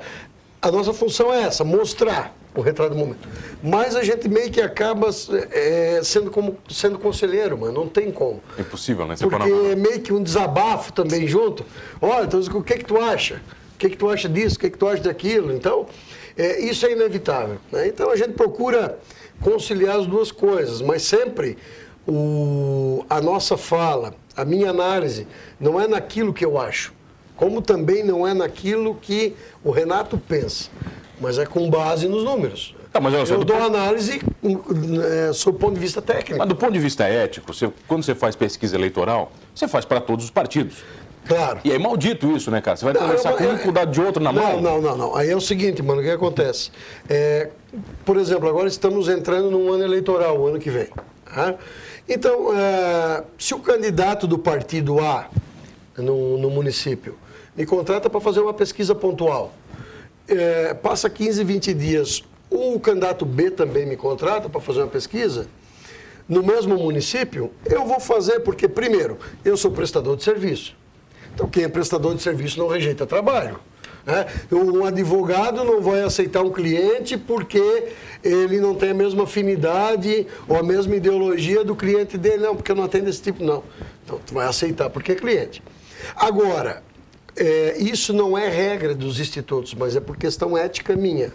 a 0.61 0.71
nossa 0.71 0.91
função 0.91 1.33
é 1.33 1.43
essa, 1.43 1.63
mostrar 1.63 2.35
o 2.57 2.61
retrato 2.63 2.91
do 2.91 2.97
momento. 2.97 3.27
Mas 3.61 3.95
a 3.95 4.03
gente 4.03 4.27
meio 4.27 4.51
que 4.51 4.59
acaba 4.61 5.09
é, 5.51 6.01
sendo, 6.03 6.31
como, 6.31 6.57
sendo 6.69 6.97
conselheiro, 6.97 7.57
mano, 7.57 7.73
não 7.73 7.87
tem 7.87 8.11
como. 8.11 8.41
É 8.57 8.61
impossível, 8.61 9.05
né? 9.05 9.15
Você 9.15 9.25
na 9.25 9.31
Porque 9.31 9.51
mão. 9.51 9.71
é 9.71 9.75
meio 9.75 10.01
que 10.01 10.11
um 10.11 10.21
desabafo 10.21 10.91
também 10.91 11.27
junto. 11.27 11.65
Olha, 12.01 12.25
então, 12.25 12.39
o 12.39 12.63
que 12.63 12.77
que 12.77 12.85
tu 12.85 12.97
acha? 12.97 13.41
O 13.75 13.77
que 13.77 13.89
que 13.89 13.97
tu 13.97 14.09
acha 14.09 14.27
disso? 14.27 14.55
O 14.57 14.59
que 14.59 14.69
que 14.71 14.77
tu 14.77 14.87
acha 14.87 15.03
daquilo? 15.03 15.53
Então, 15.53 15.85
é, 16.35 16.59
isso 16.59 16.85
é 16.85 16.91
inevitável. 16.91 17.57
né? 17.71 17.87
Então, 17.87 18.09
a 18.09 18.15
gente 18.15 18.33
procura 18.33 18.97
conciliar 19.41 19.99
as 19.99 20.07
duas 20.07 20.31
coisas, 20.31 20.81
mas 20.81 21.03
sempre 21.03 21.57
o, 22.07 23.05
a 23.09 23.21
nossa 23.21 23.55
fala, 23.57 24.15
a 24.35 24.43
minha 24.45 24.69
análise, 24.69 25.27
não 25.59 25.79
é 25.79 25.87
naquilo 25.87 26.33
que 26.33 26.43
eu 26.43 26.57
acho, 26.57 26.93
como 27.35 27.61
também 27.61 28.03
não 28.03 28.27
é 28.27 28.33
naquilo 28.33 28.95
que 28.95 29.35
o 29.63 29.69
Renato 29.69 30.17
pensa, 30.17 30.69
mas 31.19 31.37
é 31.37 31.45
com 31.45 31.69
base 31.69 32.07
nos 32.07 32.23
números. 32.23 32.75
Tá, 32.91 32.99
mas 33.01 33.13
olha 33.13 33.21
eu 33.29 33.39
do 33.39 33.45
dou 33.45 33.57
ponto- 33.57 33.67
análise 33.75 34.21
é, 35.29 35.33
sob 35.33 35.57
o 35.57 35.59
ponto 35.59 35.73
de 35.75 35.79
vista 35.79 36.01
técnico. 36.01 36.37
Mas 36.39 36.47
do 36.47 36.55
ponto 36.55 36.71
de 36.73 36.79
vista 36.79 37.03
ético, 37.03 37.53
você- 37.53 37.71
quando 37.87 38.03
você 38.03 38.15
faz 38.15 38.35
pesquisa 38.35 38.75
eleitoral, 38.75 39.31
você 39.53 39.67
faz 39.67 39.85
para 39.85 39.99
todos 39.99 40.25
os 40.25 40.31
partidos. 40.31 40.77
Claro. 41.27 41.59
E 41.63 41.71
é 41.73 41.77
maldito 41.77 42.31
isso, 42.37 42.49
né, 42.49 42.61
cara? 42.61 42.77
Você 42.77 42.85
vai 42.85 42.93
Não, 42.93 43.01
conversar 43.01 43.31
uma- 43.31 43.37
com 43.57 43.67
um 43.67 43.69
é- 43.69 43.71
dado 43.73 43.91
de 43.91 44.01
outro 44.01 44.23
na 44.23 44.31
mão. 44.31 44.61
Não, 44.61 44.61
não, 44.61 44.81
não, 44.81 44.97
não. 44.97 45.15
Aí 45.15 45.29
é 45.29 45.35
o 45.35 45.41
seguinte, 45.41 45.83
mano, 45.83 45.99
o 45.99 46.03
que 46.03 46.09
acontece? 46.09 46.71
É, 47.09 47.49
por 48.05 48.15
exemplo, 48.17 48.47
agora 48.47 48.67
estamos 48.69 49.09
entrando 49.09 49.51
num 49.51 49.69
ano 49.71 49.83
eleitoral, 49.83 50.39
o 50.39 50.47
ano 50.47 50.57
que 50.59 50.69
vem. 50.69 50.87
tá? 51.25 51.55
Então, 52.07 52.57
é, 52.57 53.23
se 53.37 53.53
o 53.53 53.59
candidato 53.59 54.25
do 54.25 54.39
partido 54.39 54.97
A 55.01 55.27
no, 55.97 56.37
no 56.37 56.49
município 56.49 57.15
me 57.55 57.65
contrata 57.65 58.09
para 58.09 58.21
fazer 58.21 58.39
uma 58.39 58.53
pesquisa 58.53 58.95
pontual, 58.95 59.51
é, 60.27 60.73
passa 60.73 61.09
15, 61.09 61.43
20 61.43 61.73
dias, 61.73 62.23
o 62.49 62.79
candidato 62.79 63.25
B 63.25 63.51
também 63.51 63.85
me 63.85 63.95
contrata 63.95 64.49
para 64.49 64.61
fazer 64.61 64.79
uma 64.79 64.87
pesquisa, 64.87 65.47
no 66.27 66.43
mesmo 66.43 66.77
município, 66.77 67.51
eu 67.65 67.85
vou 67.85 67.99
fazer 67.99 68.41
porque, 68.41 68.67
primeiro, 68.67 69.17
eu 69.45 69.55
sou 69.55 69.71
prestador 69.71 70.17
de 70.17 70.23
serviço. 70.23 70.75
Então, 71.33 71.47
quem 71.47 71.63
é 71.63 71.69
prestador 71.69 72.15
de 72.15 72.21
serviço 72.21 72.59
não 72.59 72.67
rejeita 72.67 73.05
trabalho. 73.05 73.59
né? 74.05 74.25
Um 74.51 74.83
advogado 74.83 75.63
não 75.63 75.81
vai 75.81 76.01
aceitar 76.01 76.41
um 76.41 76.51
cliente 76.51 77.17
porque 77.17 77.93
ele 78.21 78.59
não 78.59 78.75
tem 78.75 78.89
a 78.89 78.93
mesma 78.93 79.23
afinidade 79.23 80.27
ou 80.49 80.57
a 80.57 80.63
mesma 80.63 80.95
ideologia 80.95 81.63
do 81.63 81.75
cliente 81.75 82.17
dele. 82.17 82.43
Não, 82.43 82.55
porque 82.55 82.71
eu 82.71 82.75
não 82.75 82.83
atendo 82.83 83.09
esse 83.09 83.21
tipo, 83.21 83.41
não. 83.41 83.63
Então, 84.03 84.19
tu 84.25 84.33
vai 84.33 84.47
aceitar 84.47 84.89
porque 84.89 85.13
é 85.13 85.15
cliente. 85.15 85.63
Agora, 86.15 86.83
é, 87.37 87.77
isso 87.77 88.13
não 88.13 88.37
é 88.37 88.49
regra 88.49 88.95
dos 88.95 89.19
institutos, 89.19 89.73
mas 89.73 89.95
é 89.95 89.99
por 89.99 90.17
questão 90.17 90.57
ética 90.57 90.95
minha. 90.95 91.31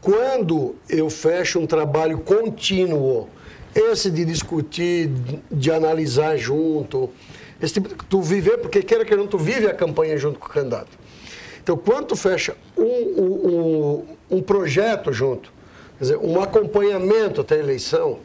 Quando 0.00 0.74
eu 0.88 1.08
fecho 1.08 1.58
um 1.58 1.66
trabalho 1.66 2.18
contínuo, 2.18 3.28
esse 3.74 4.10
de 4.10 4.24
discutir, 4.24 5.10
de 5.50 5.70
analisar 5.70 6.36
junto, 6.36 7.10
esse 7.60 7.74
tipo 7.74 7.88
de, 7.88 7.94
tu 7.94 8.20
viver, 8.20 8.58
porque 8.58 8.82
queira 8.82 9.04
que 9.04 9.16
não, 9.16 9.26
tu 9.26 9.38
vive 9.38 9.66
a 9.66 9.74
campanha 9.74 10.16
junto 10.18 10.38
com 10.38 10.46
o 10.46 10.50
candidato. 10.50 10.90
Então, 11.62 11.76
quando 11.76 12.08
tu 12.08 12.16
fecha 12.16 12.54
um, 12.76 12.84
um, 12.84 14.36
um, 14.36 14.42
projeto 14.42 15.12
junto, 15.12 15.50
quer 15.96 16.04
dizer, 16.04 16.18
um 16.18 16.40
acompanhamento 16.42 17.40
até 17.40 17.54
a 17.54 17.58
eleição, 17.58 18.18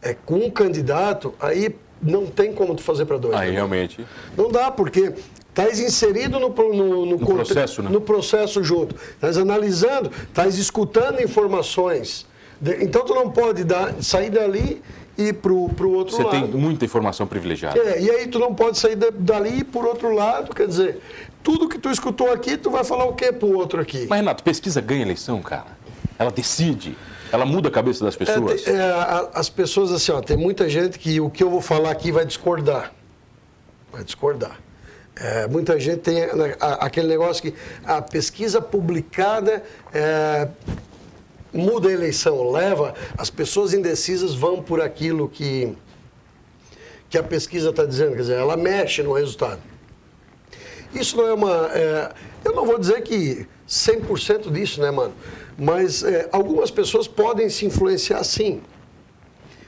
é, 0.00 0.14
com 0.14 0.36
um 0.36 0.50
candidato, 0.50 1.34
aí 1.40 1.74
não 2.00 2.26
tem 2.26 2.52
como 2.52 2.76
tu 2.76 2.82
fazer 2.82 3.06
para 3.06 3.16
dois. 3.16 3.34
Aí 3.34 3.48
né? 3.48 3.54
realmente. 3.54 4.06
Não 4.36 4.48
dá, 4.48 4.70
porque 4.70 5.12
estás 5.56 5.80
inserido 5.80 6.38
no, 6.38 6.50
no, 6.50 7.06
no, 7.06 7.18
conte- 7.18 7.34
processo, 7.46 7.82
né? 7.82 7.88
no 7.90 8.00
processo 8.00 8.62
junto. 8.62 8.94
Estás 9.14 9.38
analisando, 9.38 10.10
estás 10.28 10.58
escutando 10.58 11.20
informações. 11.22 12.26
Então 12.80 13.04
tu 13.04 13.14
não 13.14 13.30
pode 13.30 13.64
dar, 13.64 13.94
sair 14.02 14.28
dali 14.30 14.82
e 15.16 15.28
ir 15.28 15.32
para 15.34 15.52
o 15.52 15.92
outro 15.92 16.14
Você 16.14 16.22
lado. 16.22 16.30
tem 16.30 16.60
muita 16.60 16.84
informação 16.84 17.26
privilegiada. 17.26 17.78
É, 17.78 18.00
e 18.02 18.10
aí 18.10 18.26
tu 18.28 18.38
não 18.38 18.54
pode 18.54 18.78
sair 18.78 18.96
da- 18.96 19.08
dali 19.10 19.48
e 19.50 19.58
ir 19.60 19.64
por 19.64 19.84
outro 19.86 20.14
lado, 20.14 20.54
quer 20.54 20.66
dizer, 20.68 21.00
tudo 21.42 21.68
que 21.68 21.78
tu 21.78 21.90
escutou 21.90 22.30
aqui, 22.30 22.56
tu 22.58 22.70
vai 22.70 22.84
falar 22.84 23.06
o 23.06 23.14
quê 23.14 23.32
pro 23.32 23.56
outro 23.56 23.80
aqui? 23.80 24.06
Mas, 24.10 24.18
Renato, 24.20 24.42
pesquisa 24.42 24.80
ganha 24.82 25.02
eleição, 25.02 25.40
cara. 25.40 25.66
Ela 26.18 26.30
decide. 26.30 26.96
Ela 27.32 27.44
muda 27.46 27.68
a 27.68 27.70
cabeça 27.70 28.04
das 28.04 28.14
É, 28.14 28.18
pessoas. 28.18 28.66
é, 28.66 28.78
a- 28.80 29.30
as 29.34 29.48
pessoas 29.48 29.90
assim, 29.90 30.12
ó, 30.12 30.20
tem 30.20 30.36
muita 30.36 30.68
gente 30.68 30.98
que 30.98 31.18
o 31.20 31.28
que 31.30 31.42
eu 31.42 31.48
vou 31.50 31.60
falar 31.62 31.90
aqui 31.90 32.12
vai 32.12 32.24
discordar. 32.26 32.92
Vai 33.92 34.04
discordar. 34.04 34.58
É, 35.18 35.46
muita 35.48 35.80
gente 35.80 36.00
tem 36.00 36.26
né, 36.34 36.54
aquele 36.60 37.08
negócio 37.08 37.42
que 37.42 37.54
a 37.84 38.02
pesquisa 38.02 38.60
publicada 38.60 39.62
é, 39.92 40.46
muda 41.50 41.88
a 41.88 41.92
eleição, 41.92 42.50
leva, 42.50 42.94
as 43.16 43.30
pessoas 43.30 43.72
indecisas 43.72 44.34
vão 44.34 44.62
por 44.62 44.80
aquilo 44.80 45.26
que, 45.26 45.74
que 47.08 47.16
a 47.16 47.22
pesquisa 47.22 47.70
está 47.70 47.86
dizendo, 47.86 48.10
quer 48.10 48.20
dizer, 48.20 48.34
ela 48.34 48.58
mexe 48.58 49.02
no 49.02 49.14
resultado. 49.14 49.60
Isso 50.94 51.16
não 51.16 51.26
é 51.26 51.32
uma. 51.32 51.70
é, 51.72 52.12
eu 52.44 52.52
não 52.52 52.66
vou 52.66 52.78
dizer 52.78 53.02
que 53.02 53.46
100% 53.66 54.52
disso, 54.52 54.80
né, 54.80 54.90
mano? 54.90 55.14
Mas 55.58 56.02
é, 56.02 56.28
algumas 56.30 56.70
pessoas 56.70 57.08
podem 57.08 57.48
se 57.48 57.64
influenciar 57.64 58.22
sim. 58.22 58.60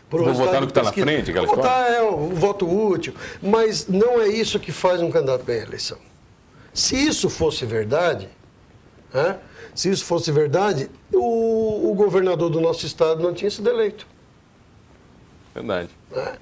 Por 0.09 0.23
Vou 0.23 0.35
votar 0.35 0.61
no 0.61 0.67
que 0.67 0.73
tá 0.73 0.83
na 0.83 0.93
frente, 0.93 1.31
aquela 1.31 1.47
Vou 1.47 1.57
votar 1.57 1.93
é 1.93 2.03
o 2.03 2.29
voto 2.29 2.67
útil. 2.67 3.15
Mas 3.43 3.87
não 3.87 4.21
é 4.21 4.29
isso 4.29 4.59
que 4.59 4.73
faz 4.73 5.03
um 5.03 5.11
candidato 5.11 5.45
ganhar 5.45 5.65
a 5.65 5.67
eleição. 5.67 5.99
Se 6.73 6.97
isso 6.97 7.29
fosse 7.29 7.67
verdade, 7.67 8.29
né, 9.13 9.39
se 9.75 9.91
isso 9.91 10.05
fosse 10.05 10.33
verdade, 10.33 10.91
o, 11.13 11.91
o 11.91 11.95
governador 11.95 12.49
do 12.51 12.61
nosso 12.61 12.87
estado 12.87 13.23
não 13.23 13.35
tinha 13.35 13.51
sido 13.51 13.69
eleito. 13.69 14.07
Verdade. 15.55 15.91
né? 16.11 16.37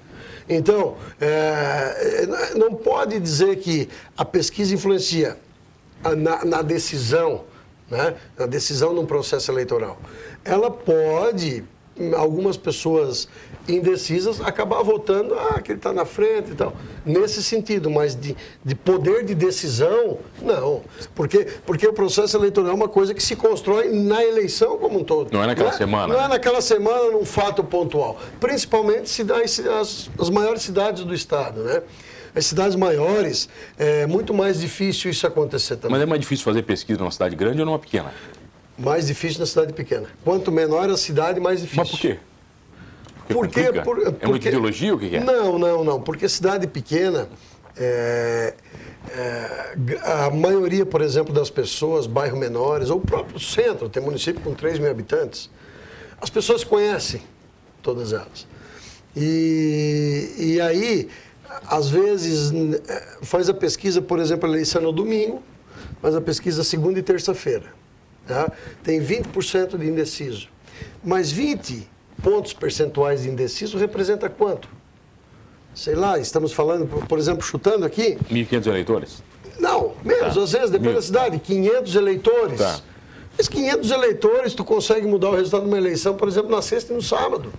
Então, 0.47 0.95
é, 1.19 2.23
é, 2.23 2.55
não 2.55 2.73
pode 2.73 3.19
dizer 3.19 3.57
que 3.57 3.89
a 4.17 4.23
pesquisa 4.23 4.73
influencia 4.73 5.37
na, 6.15 6.45
na 6.45 6.61
decisão, 6.61 7.43
né? 7.89 8.15
na 8.37 8.45
decisão 8.45 8.93
num 8.93 9.05
processo 9.05 9.51
eleitoral. 9.51 9.99
Ela 10.45 10.71
pode 10.71 11.65
algumas 12.15 12.57
pessoas 12.57 13.27
indecisas 13.67 14.39
acabar 14.41 14.81
votando, 14.81 15.33
ah, 15.33 15.61
que 15.61 15.71
ele 15.71 15.79
está 15.79 15.91
na 15.91 16.05
frente 16.05 16.51
e 16.51 16.55
tal. 16.55 16.73
Nesse 17.05 17.43
sentido, 17.43 17.89
mas 17.89 18.15
de, 18.15 18.35
de 18.63 18.75
poder 18.75 19.25
de 19.25 19.35
decisão, 19.35 20.19
não. 20.41 20.81
Porque, 21.13 21.47
porque 21.65 21.87
o 21.87 21.93
processo 21.93 22.37
eleitoral 22.37 22.71
é 22.71 22.73
uma 22.73 22.87
coisa 22.87 23.13
que 23.13 23.21
se 23.21 23.35
constrói 23.35 23.89
na 23.91 24.23
eleição 24.23 24.77
como 24.77 24.99
um 24.99 25.03
todo. 25.03 25.31
Não 25.31 25.43
é 25.43 25.47
naquela 25.47 25.69
não 25.69 25.75
é, 25.75 25.77
semana. 25.77 26.13
Não 26.13 26.23
é 26.23 26.27
naquela 26.27 26.61
semana, 26.61 27.11
num 27.11 27.25
fato 27.25 27.63
pontual. 27.63 28.19
Principalmente 28.39 29.09
se 29.09 29.23
dá 29.23 29.41
as, 29.41 30.09
as 30.19 30.29
maiores 30.29 30.61
cidades 30.61 31.03
do 31.03 31.13
Estado, 31.13 31.63
né? 31.63 31.81
As 32.35 32.45
cidades 32.45 32.75
maiores, 32.75 33.49
é 33.79 34.05
muito 34.05 34.31
mais 34.31 34.59
difícil 34.59 35.09
isso 35.09 35.25
acontecer 35.25 35.75
também. 35.77 35.91
Mas 35.91 36.01
é 36.01 36.05
mais 36.05 36.21
difícil 36.21 36.45
fazer 36.45 36.61
pesquisa 36.61 36.99
numa 36.99 37.09
cidade 37.09 37.35
grande 37.35 37.61
ou 37.61 37.65
numa 37.65 37.79
pequena? 37.79 38.13
Mais 38.77 39.07
difícil 39.07 39.39
na 39.39 39.45
cidade 39.45 39.73
pequena. 39.73 40.07
Quanto 40.23 40.51
menor 40.51 40.89
a 40.89 40.97
cidade, 40.97 41.39
mais 41.39 41.61
difícil. 41.61 41.83
Mas 41.83 41.91
por 41.91 41.99
quê? 41.99 42.19
Porque, 43.27 43.63
porque, 43.63 43.81
por, 43.81 43.95
porque, 44.03 44.25
é 44.25 44.27
muita 44.27 44.47
ideologia 44.47 44.95
o 44.95 44.99
que 44.99 45.15
é? 45.15 45.19
Não, 45.19 45.59
não, 45.59 45.83
não. 45.83 46.01
Porque 46.01 46.29
cidade 46.29 46.65
pequena, 46.67 47.27
é, 47.75 48.53
é, 49.09 49.73
a 50.03 50.29
maioria, 50.29 50.85
por 50.85 51.01
exemplo, 51.01 51.33
das 51.33 51.49
pessoas, 51.49 52.07
bairros 52.07 52.39
menores, 52.39 52.89
ou 52.89 52.97
o 52.97 53.01
próprio 53.01 53.39
centro, 53.39 53.89
tem 53.89 54.01
município 54.01 54.41
com 54.41 54.53
3 54.53 54.79
mil 54.79 54.89
habitantes, 54.89 55.49
as 56.21 56.29
pessoas 56.29 56.63
conhecem 56.63 57.21
todas 57.81 58.13
elas. 58.13 58.47
E, 59.15 60.33
e 60.37 60.61
aí, 60.61 61.09
às 61.65 61.89
vezes, 61.89 62.51
faz 63.21 63.49
a 63.49 63.53
pesquisa, 63.53 64.01
por 64.01 64.19
exemplo, 64.19 64.47
a 64.47 64.51
eleição 64.51 64.81
no 64.81 64.91
domingo, 64.91 65.41
faz 66.01 66.15
a 66.15 66.21
pesquisa 66.21 66.63
segunda 66.63 66.99
e 66.99 67.03
terça-feira. 67.03 67.76
Tá? 68.27 68.51
Tem 68.83 68.99
20% 68.99 69.77
de 69.77 69.87
indeciso. 69.87 70.49
Mas 71.03 71.31
20 71.31 71.87
pontos 72.21 72.53
percentuais 72.53 73.23
de 73.23 73.29
indeciso 73.29 73.77
representa 73.77 74.29
quanto? 74.29 74.67
Sei 75.73 75.95
lá, 75.95 76.17
estamos 76.19 76.51
falando, 76.51 76.87
por 77.07 77.19
exemplo, 77.19 77.43
chutando 77.43 77.85
aqui. 77.85 78.17
1.500 78.31 78.67
eleitores? 78.67 79.23
Não, 79.59 79.93
menos, 80.03 80.35
tá. 80.35 80.41
às 80.41 80.51
vezes, 80.51 80.69
depende 80.69 80.89
Mil. 80.89 80.95
da 80.95 81.01
cidade, 81.01 81.39
500 81.39 81.95
eleitores. 81.95 82.59
Tá. 82.59 82.79
Esses 83.37 83.47
500 83.47 83.91
eleitores, 83.91 84.53
tu 84.53 84.65
consegue 84.65 85.05
mudar 85.05 85.29
o 85.29 85.35
resultado 85.35 85.61
de 85.61 85.67
uma 85.67 85.77
eleição, 85.77 86.15
por 86.15 86.27
exemplo, 86.27 86.49
na 86.49 86.61
sexta 86.61 86.91
e 86.91 86.95
no 86.95 87.01
sábado. 87.01 87.53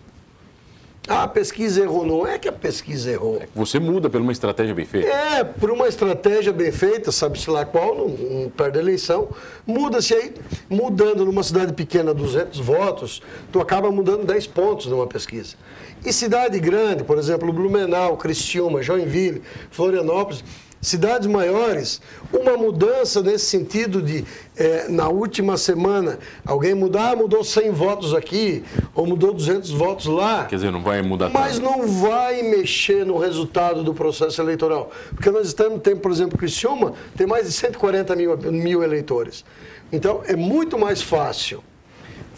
Ah, 1.09 1.23
a 1.23 1.29
pesquisa 1.29 1.81
errou. 1.83 2.05
Não 2.05 2.27
é 2.27 2.39
que 2.39 2.49
a 2.49 2.53
pesquisa 2.53 3.11
errou. 3.11 3.39
É 3.41 3.49
você 3.55 3.79
muda 3.79 4.11
por 4.11 4.21
uma 4.21 4.31
estratégia 4.31 4.75
bem 4.75 4.85
feita. 4.85 5.09
É, 5.09 5.43
por 5.43 5.71
uma 5.71 5.89
estratégia 5.89 6.53
bem 6.53 6.71
feita, 6.71 7.11
sabe-se 7.11 7.49
lá 7.49 7.65
qual, 7.65 7.95
não, 7.95 8.09
não 8.09 8.51
perde 8.51 8.79
a 8.79 8.83
eleição. 8.83 9.29
Muda-se 9.67 10.13
aí, 10.13 10.35
mudando 10.69 11.25
numa 11.25 11.43
cidade 11.43 11.73
pequena 11.73 12.13
200 12.13 12.61
votos, 12.61 13.23
tu 13.51 13.59
acaba 13.59 13.91
mudando 13.91 14.27
10 14.27 14.47
pontos 14.49 14.87
numa 14.87 15.07
pesquisa. 15.07 15.57
E 16.05 16.13
cidade 16.13 16.61
grande, 16.61 17.03
por 17.03 17.19
exemplo, 17.19 17.53
Blumenau, 17.53 18.17
Criciúma, 18.17 18.83
Joinville, 18.83 19.43
Florianópolis, 19.71 20.45
cidades 20.81 21.27
maiores, 21.27 22.01
uma 22.33 22.57
mudança 22.57 23.23
nesse 23.23 23.47
sentido 23.47 24.01
de, 24.01 24.25
é, 24.57 24.89
na 24.89 25.09
última 25.09 25.57
semana, 25.57 26.19
alguém 26.45 26.75
mudar, 26.75 27.13
ah, 27.13 27.17
mudou 27.17 27.43
100 27.43 27.71
votos 27.71 28.15
aqui, 28.15 28.65
ou 28.95 29.07
mudou 29.07 29.33
200 29.33 29.71
votos 29.71 30.07
lá. 30.07 30.45
Quer 30.45 30.57
dizer, 30.57 30.71
não 30.71 30.83
vai 30.83 31.03
mudar 31.03 31.31
Mas 31.31 31.59
não 31.59 31.87
vai 31.87 32.43
mexer 32.43 33.05
no 33.05 33.19
resultado 33.19 33.83
do 33.83 33.95
processo 33.95 34.41
eleitoral. 34.41 34.91
Porque 35.15 35.31
nós 35.31 35.47
estamos, 35.47 35.81
tem, 35.81 35.97
por 35.97 36.11
exemplo, 36.11 36.39
Criciúma, 36.39 36.93
tem 37.17 37.27
mais 37.27 37.47
de 37.47 37.53
140 37.53 38.15
mil, 38.17 38.37
mil 38.37 38.83
eleitores. 38.83 39.45
Então, 39.91 40.23
é 40.27 40.37
muito 40.37 40.79
mais 40.79 41.01
fácil 41.01 41.63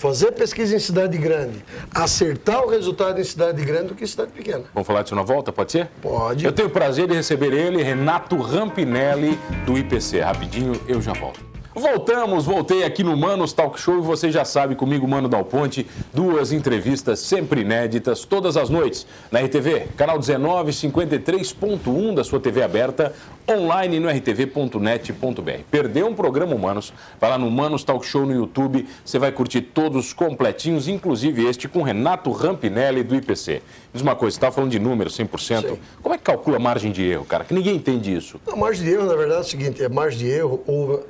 fazer 0.01 0.33
pesquisa 0.33 0.75
em 0.75 0.79
cidade 0.79 1.19
grande, 1.19 1.63
acertar 1.95 2.65
o 2.65 2.71
resultado 2.71 3.21
em 3.21 3.25
cidade 3.25 3.63
grande 3.63 3.89
do 3.89 3.95
que 3.95 4.03
em 4.03 4.07
cidade 4.07 4.33
pequena. 4.33 4.65
Vamos 4.73 4.87
falar 4.87 5.03
disso 5.03 5.15
na 5.15 5.23
volta, 5.23 5.53
pode 5.53 5.73
ser? 5.73 5.91
Pode. 6.01 6.43
Eu 6.43 6.53
tenho 6.53 6.69
o 6.69 6.71
prazer 6.71 7.07
de 7.07 7.15
receber 7.15 7.53
ele, 7.53 7.83
Renato 7.83 8.37
Rampinelli, 8.39 9.39
do 9.67 9.77
IPC. 9.77 10.21
Rapidinho, 10.21 10.81
eu 10.89 11.03
já 11.03 11.13
volto. 11.13 11.50
Voltamos, 11.73 12.47
voltei 12.47 12.83
aqui 12.83 13.05
no 13.05 13.17
Manos 13.17 13.53
Talk 13.53 13.79
Show 13.79 13.99
e 13.99 14.01
você 14.01 14.29
já 14.29 14.45
sabe, 14.45 14.75
comigo, 14.75 15.07
Mano 15.07 15.29
Dal 15.29 15.45
Ponte, 15.45 15.87
duas 16.13 16.51
entrevistas 16.51 17.21
sempre 17.21 17.61
inéditas, 17.61 18.25
todas 18.25 18.57
as 18.57 18.69
noites, 18.69 19.07
na 19.31 19.39
RTV, 19.41 19.87
canal 19.97 20.19
1953.1 20.19 22.13
da 22.13 22.25
sua 22.25 22.41
TV 22.41 22.65
aberta, 22.65 23.15
online 23.49 24.01
no 24.01 24.09
rtv.net.br. 24.09 25.61
Perdeu 25.71 26.09
um 26.09 26.15
programa 26.15 26.57
Humanos? 26.57 26.93
Vai 27.21 27.31
lá 27.31 27.39
no 27.39 27.49
Manos 27.49 27.85
Talk 27.85 28.05
Show 28.05 28.27
no 28.27 28.33
YouTube, 28.33 28.85
você 29.05 29.21
vai 29.21 29.31
curtir 29.31 29.61
todos 29.63 30.13
completinhos, 30.13 30.89
inclusive 30.89 31.47
este 31.47 31.69
com 31.69 31.83
Renato 31.83 32.33
Rampinelli 32.33 33.05
do 33.05 33.15
IPC. 33.15 33.63
Diz 33.93 34.03
uma 34.03 34.17
coisa, 34.17 34.35
você 34.35 34.39
estava 34.39 34.53
falando 34.53 34.73
de 34.73 34.81
números, 34.81 35.17
100%. 35.17 35.69
Sim. 35.69 35.79
Como 36.03 36.15
é 36.15 36.19
que 36.19 36.25
calcula 36.25 36.57
a 36.57 36.61
margem 36.61 36.91
de 36.91 37.05
erro, 37.05 37.25
cara? 37.25 37.45
Que 37.45 37.55
ninguém 37.55 37.77
entende 37.77 38.13
isso. 38.15 38.41
A 38.51 38.57
margem 38.57 38.85
de 38.85 38.91
erro, 38.93 39.07
na 39.07 39.15
verdade, 39.15 39.39
é 39.39 39.43
o 39.43 39.45
seguinte, 39.45 39.83
é 39.83 39.89
margem 39.89 40.19
de 40.19 40.29
erro 40.29 40.63
ou 40.67 41.07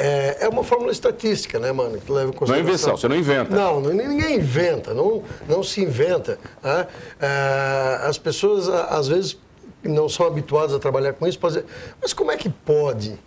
é, 0.00 0.38
é 0.40 0.48
uma 0.48 0.64
fórmula 0.64 0.90
estatística, 0.90 1.58
né, 1.58 1.70
mano? 1.72 2.00
Que 2.00 2.10
leva 2.10 2.32
em 2.32 2.46
Não 2.48 2.54
é 2.54 2.60
invenção, 2.60 2.96
você 2.96 3.06
não 3.06 3.16
inventa. 3.16 3.54
Não, 3.54 3.80
ninguém 3.80 4.36
inventa, 4.36 4.94
não, 4.94 5.22
não 5.46 5.62
se 5.62 5.82
inventa. 5.82 6.38
Né? 6.62 6.86
É, 7.20 8.00
as 8.06 8.16
pessoas, 8.16 8.66
às 8.68 9.08
vezes, 9.08 9.36
não 9.84 10.08
são 10.08 10.26
habituadas 10.26 10.74
a 10.74 10.78
trabalhar 10.78 11.12
com 11.12 11.26
isso, 11.26 11.38
dizer, 11.38 11.66
mas 12.00 12.14
como 12.14 12.32
é 12.32 12.36
que 12.38 12.48
pode 12.48 13.18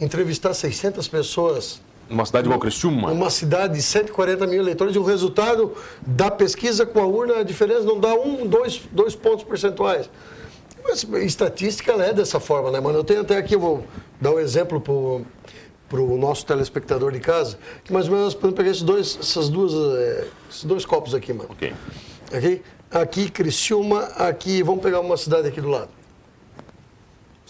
entrevistar 0.00 0.54
600 0.54 1.08
pessoas 1.08 1.80
uma 2.08 2.26
cidade 2.26 2.46
igual 2.46 2.60
Criciúma? 2.60 3.10
Uma 3.10 3.30
cidade 3.30 3.74
de 3.74 3.82
140 3.82 4.46
mil 4.46 4.60
eleitores 4.60 4.94
e 4.94 4.98
o 4.98 5.02
resultado 5.02 5.72
da 6.06 6.30
pesquisa 6.30 6.84
com 6.84 7.00
a 7.00 7.06
urna, 7.06 7.38
a 7.38 7.42
diferença 7.42 7.82
não 7.82 7.98
dá 7.98 8.14
um, 8.14 8.46
dois, 8.46 8.82
dois 8.92 9.14
pontos 9.16 9.44
percentuais. 9.44 10.10
Mas 10.84 11.04
estatística 11.24 11.92
é 11.92 12.12
dessa 12.12 12.38
forma, 12.38 12.70
né, 12.70 12.80
mano? 12.80 12.98
Eu 12.98 13.04
tenho 13.04 13.22
até 13.22 13.36
aqui, 13.36 13.54
eu 13.54 13.60
vou 13.60 13.84
dar 14.20 14.32
um 14.32 14.38
exemplo 14.38 14.80
para 14.80 14.92
o 16.00 16.16
nosso 16.16 16.46
telespectador 16.46 17.12
de 17.12 17.20
casa, 17.20 17.58
que 17.84 17.92
mais 17.92 18.08
ou 18.08 18.14
menos 18.14 18.34
podemos 18.34 18.56
pegar 18.56 18.70
esses 18.70 18.82
dois, 18.82 19.18
essas 19.20 19.48
duas, 19.48 19.72
é, 19.98 20.26
esses 20.50 20.64
dois 20.64 20.84
copos 20.84 21.14
aqui, 21.14 21.32
mano. 21.32 21.50
Ok. 21.50 21.72
Aqui, 22.32 22.62
aqui 22.90 23.30
Criciúma, 23.30 24.04
aqui, 24.16 24.62
vamos 24.62 24.82
pegar 24.82 25.00
uma 25.00 25.16
cidade 25.16 25.48
aqui 25.48 25.60
do 25.60 25.68
lado. 25.68 25.90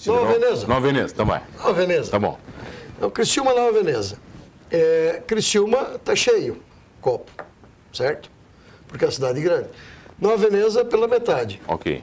Nova 0.07 0.33
Veneza. 0.33 0.67
Nova 0.67 0.81
Veneza, 0.81 1.15
tá 1.15 1.25
bom. 1.25 1.41
Nova 1.59 1.73
Veneza. 1.73 2.11
Tá 2.11 2.19
bom. 2.19 2.39
Então, 2.97 3.11
Criciúma, 3.11 3.55
Nova 3.55 3.73
Veneza. 3.73 4.19
É, 4.71 5.23
Criciúma 5.27 6.01
tá 6.05 6.17
cheio, 6.17 6.61
copo, 7.01 7.31
certo? 7.93 8.31
Porque 8.89 9.05
é 9.05 9.09
a 9.09 9.11
cidade 9.11 9.41
grande. 9.41 9.69
Nova 10.19 10.37
Veneza 10.37 10.85
pela 10.85 11.07
metade. 11.07 11.61
Ok. 11.69 12.03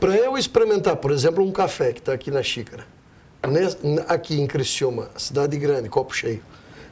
Para 0.00 0.16
eu 0.16 0.36
experimentar, 0.36 0.96
por 0.96 1.12
exemplo, 1.12 1.44
um 1.44 1.52
café 1.52 1.92
que 1.92 2.00
está 2.00 2.12
aqui 2.12 2.30
na 2.30 2.42
xícara, 2.42 2.84
aqui 4.08 4.40
em 4.40 4.46
Criciúma, 4.46 5.10
cidade 5.16 5.56
grande, 5.58 5.88
copo 5.88 6.14
cheio, 6.14 6.42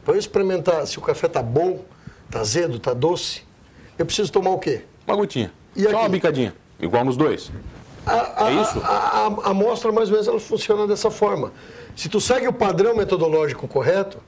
para 0.04 0.14
eu 0.14 0.18
experimentar 0.18 0.86
se 0.86 0.98
o 0.98 1.02
café 1.02 1.28
tá 1.28 1.42
bom, 1.42 1.84
tá 2.30 2.40
azedo, 2.40 2.78
tá 2.78 2.92
doce, 2.92 3.42
eu 3.98 4.04
preciso 4.04 4.32
tomar 4.32 4.50
o 4.50 4.58
quê? 4.58 4.82
Uma 5.06 5.16
gotinha. 5.16 5.52
E 5.76 5.82
Só 5.82 5.88
aqui? 5.88 5.96
uma 5.96 6.08
bicadinha, 6.08 6.54
igual 6.80 7.04
nos 7.04 7.16
dois. 7.16 7.52
A, 8.04 8.44
a, 8.44 8.50
é 8.50 8.62
isso? 8.62 8.80
A, 8.80 8.88
a, 8.88 9.50
amostra, 9.50 9.92
mais 9.92 10.08
ou 10.08 10.14
menos, 10.14 10.26
ela 10.26 10.40
funciona 10.40 10.86
dessa 10.86 11.10
forma. 11.10 11.52
Se 11.94 12.08
tu 12.08 12.20
segue 12.20 12.48
o 12.48 12.52
padrão 12.52 12.96
metodológico 12.96 13.68
correto, 13.68 14.18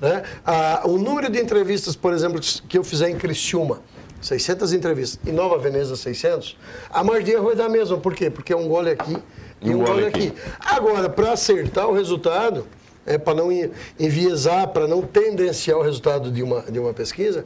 né, 0.00 0.22
o 0.84 0.98
número 0.98 1.30
de 1.30 1.40
entrevistas, 1.40 1.96
por 1.96 2.12
exemplo, 2.12 2.40
que 2.68 2.76
eu 2.76 2.84
fizer 2.84 3.08
em 3.08 3.16
Criciúma, 3.16 3.80
600 4.20 4.72
entrevistas, 4.72 5.18
em 5.26 5.32
Nova 5.32 5.58
Veneza 5.58 5.96
600, 5.96 6.56
a 6.90 7.02
margem 7.02 7.24
de 7.24 7.30
erro 7.32 7.46
vai 7.46 7.56
dar 7.56 7.66
a 7.66 7.68
mesma. 7.68 7.96
Por 7.96 8.14
quê? 8.14 8.30
Porque 8.30 8.52
é 8.52 8.56
um 8.56 8.68
gole 8.68 8.90
aqui 8.90 9.16
e 9.62 9.74
um 9.74 9.84
gole 9.84 10.06
aqui. 10.06 10.28
aqui. 10.28 10.34
Agora, 10.60 11.08
para 11.08 11.32
acertar 11.32 11.88
o 11.88 11.92
resultado, 11.92 12.66
é, 13.06 13.18
para 13.18 13.34
não 13.34 13.48
enviesar, 13.98 14.68
para 14.68 14.86
não 14.86 15.02
tendenciar 15.02 15.78
o 15.78 15.82
resultado 15.82 16.30
de 16.30 16.42
uma, 16.42 16.62
de 16.62 16.78
uma 16.78 16.92
pesquisa, 16.92 17.44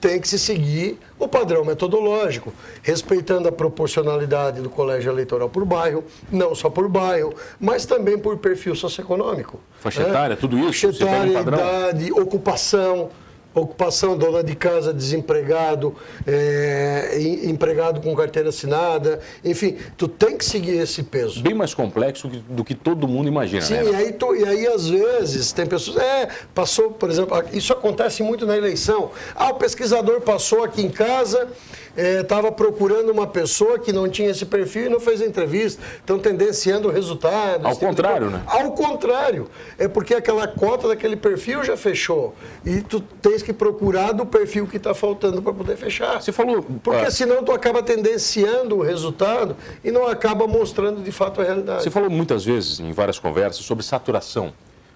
tem 0.00 0.20
que 0.20 0.28
se 0.28 0.38
seguir 0.38 0.98
o 1.18 1.26
padrão 1.26 1.64
metodológico, 1.64 2.52
respeitando 2.82 3.48
a 3.48 3.52
proporcionalidade 3.52 4.60
do 4.60 4.68
colégio 4.68 5.10
eleitoral 5.10 5.48
por 5.48 5.64
bairro, 5.64 6.04
não 6.30 6.54
só 6.54 6.68
por 6.68 6.88
bairro, 6.88 7.34
mas 7.58 7.86
também 7.86 8.18
por 8.18 8.36
perfil 8.36 8.74
socioeconômico. 8.74 9.58
Faixa 9.80 10.02
né? 10.02 10.10
etária, 10.10 10.36
tudo 10.36 10.58
isso? 10.58 10.88
Faixa 10.88 11.04
etária, 11.04 11.38
um 11.38 11.42
idade, 11.42 12.12
ocupação, 12.12 13.08
ocupação, 13.54 14.16
dona 14.16 14.42
de 14.42 14.54
casa 14.54 14.92
desempregado, 14.92 15.94
é, 16.26 17.18
empregado 17.44 18.00
com 18.00 18.14
carteira 18.14 18.48
assinada, 18.48 19.20
enfim, 19.44 19.76
tu 19.96 20.08
tem 20.08 20.36
que 20.36 20.44
seguir 20.44 20.78
esse 20.78 21.02
peso. 21.02 21.42
Bem 21.42 21.54
mais 21.54 21.72
complexo 21.72 22.28
do 22.28 22.64
que 22.64 22.74
todo 22.74 23.06
mundo 23.06 23.28
imagina, 23.28 23.62
Sim, 23.62 23.74
né? 23.74 23.84
e 23.84 23.94
aí, 23.94 24.12
tu, 24.12 24.34
e 24.34 24.44
aí 24.44 24.66
às 24.66 24.88
vezes 24.88 25.52
tem 25.52 25.66
pessoas, 25.66 25.98
é, 25.98 26.28
passou, 26.54 26.90
por 26.90 27.10
exemplo, 27.10 27.42
isso 27.52 27.72
acontece 27.72 28.22
muito 28.22 28.44
na 28.44 28.56
eleição, 28.56 29.10
ah, 29.34 29.50
o 29.50 29.54
pesquisador 29.54 30.20
passou 30.20 30.64
aqui 30.64 30.82
em 30.82 30.90
casa 30.90 31.48
estava 31.96 32.48
é, 32.48 32.50
procurando 32.50 33.10
uma 33.10 33.26
pessoa 33.26 33.78
que 33.78 33.92
não 33.92 34.08
tinha 34.08 34.30
esse 34.30 34.44
perfil 34.44 34.86
e 34.86 34.88
não 34.88 34.98
fez 34.98 35.20
a 35.20 35.26
entrevista. 35.26 35.80
Estão 35.96 36.18
tendenciando 36.18 36.88
o 36.88 36.90
resultado. 36.90 37.66
Ao 37.66 37.72
tipo 37.72 37.86
contrário, 37.86 38.30
né? 38.30 38.42
Ao 38.46 38.72
contrário. 38.72 39.48
É 39.78 39.86
porque 39.86 40.14
aquela 40.14 40.46
cota 40.48 40.88
daquele 40.88 41.16
perfil 41.16 41.62
já 41.62 41.76
fechou. 41.76 42.34
E 42.64 42.80
tu 42.80 43.00
tens 43.00 43.42
que 43.44 43.52
procurar 43.52 44.12
do 44.12 44.24
perfil 44.24 44.66
que 44.66 44.76
está 44.76 44.94
faltando 44.94 45.40
para 45.42 45.52
poder 45.52 45.76
fechar. 45.76 46.20
Você 46.20 46.32
falou. 46.32 46.62
Porque 46.82 47.06
ah, 47.06 47.10
senão 47.10 47.44
tu 47.44 47.52
acaba 47.52 47.82
tendenciando 47.82 48.76
o 48.76 48.82
resultado 48.82 49.56
e 49.84 49.90
não 49.90 50.06
acaba 50.06 50.46
mostrando 50.46 51.02
de 51.02 51.12
fato 51.12 51.40
a 51.40 51.44
realidade. 51.44 51.82
Você 51.82 51.90
falou 51.90 52.10
muitas 52.10 52.44
vezes, 52.44 52.80
em 52.80 52.92
várias 52.92 53.18
conversas, 53.18 53.64
sobre 53.64 53.84
saturação. 53.84 54.52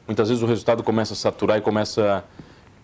Muitas 0.07 0.29
vezes 0.29 0.43
o 0.43 0.47
resultado 0.47 0.83
começa 0.83 1.13
a 1.13 1.17
saturar 1.17 1.59
e 1.59 1.61
começa 1.61 2.25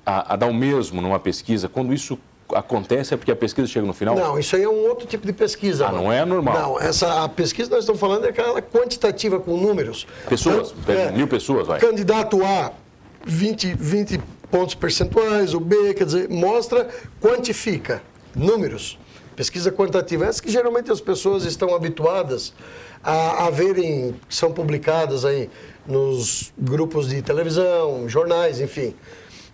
a, 0.04 0.34
a 0.34 0.36
dar 0.36 0.46
o 0.46 0.54
mesmo 0.54 1.00
numa 1.00 1.18
pesquisa. 1.18 1.68
Quando 1.68 1.92
isso 1.92 2.18
acontece 2.52 3.14
é 3.14 3.16
porque 3.16 3.32
a 3.32 3.36
pesquisa 3.36 3.66
chega 3.66 3.86
no 3.86 3.94
final? 3.94 4.14
Não, 4.14 4.38
isso 4.38 4.54
aí 4.54 4.62
é 4.62 4.68
um 4.68 4.86
outro 4.88 5.06
tipo 5.06 5.26
de 5.26 5.32
pesquisa. 5.32 5.86
Ah, 5.86 5.92
não 5.92 6.12
é 6.12 6.24
normal? 6.24 6.54
Não, 6.54 6.80
essa, 6.80 7.24
a 7.24 7.28
pesquisa 7.28 7.68
que 7.68 7.74
nós 7.74 7.84
estamos 7.84 8.00
falando 8.00 8.26
é 8.26 8.28
aquela 8.28 8.60
quantitativa 8.60 9.40
com 9.40 9.56
números. 9.56 10.06
Pessoas, 10.28 10.74
Então, 10.82 10.94
é, 10.94 11.10
mil 11.10 11.26
pessoas, 11.26 11.66
vai. 11.66 11.80
Candidato 11.80 12.44
A, 12.44 12.72
20, 13.24 13.74
20 13.74 14.20
pontos 14.54 14.76
percentuais, 14.76 15.52
o 15.52 15.58
B, 15.58 15.94
quer 15.94 16.04
dizer, 16.04 16.28
mostra, 16.28 16.88
quantifica, 17.20 18.00
números. 18.36 18.96
Pesquisa 19.34 19.72
quantitativa, 19.72 20.26
essa 20.26 20.40
que 20.40 20.48
geralmente 20.48 20.92
as 20.92 21.00
pessoas 21.00 21.42
estão 21.42 21.74
habituadas 21.74 22.54
a, 23.02 23.46
a 23.46 23.50
verem, 23.50 24.14
são 24.28 24.52
publicadas 24.52 25.24
aí 25.24 25.50
nos 25.84 26.52
grupos 26.56 27.08
de 27.08 27.20
televisão, 27.20 28.08
jornais, 28.08 28.60
enfim. 28.60 28.94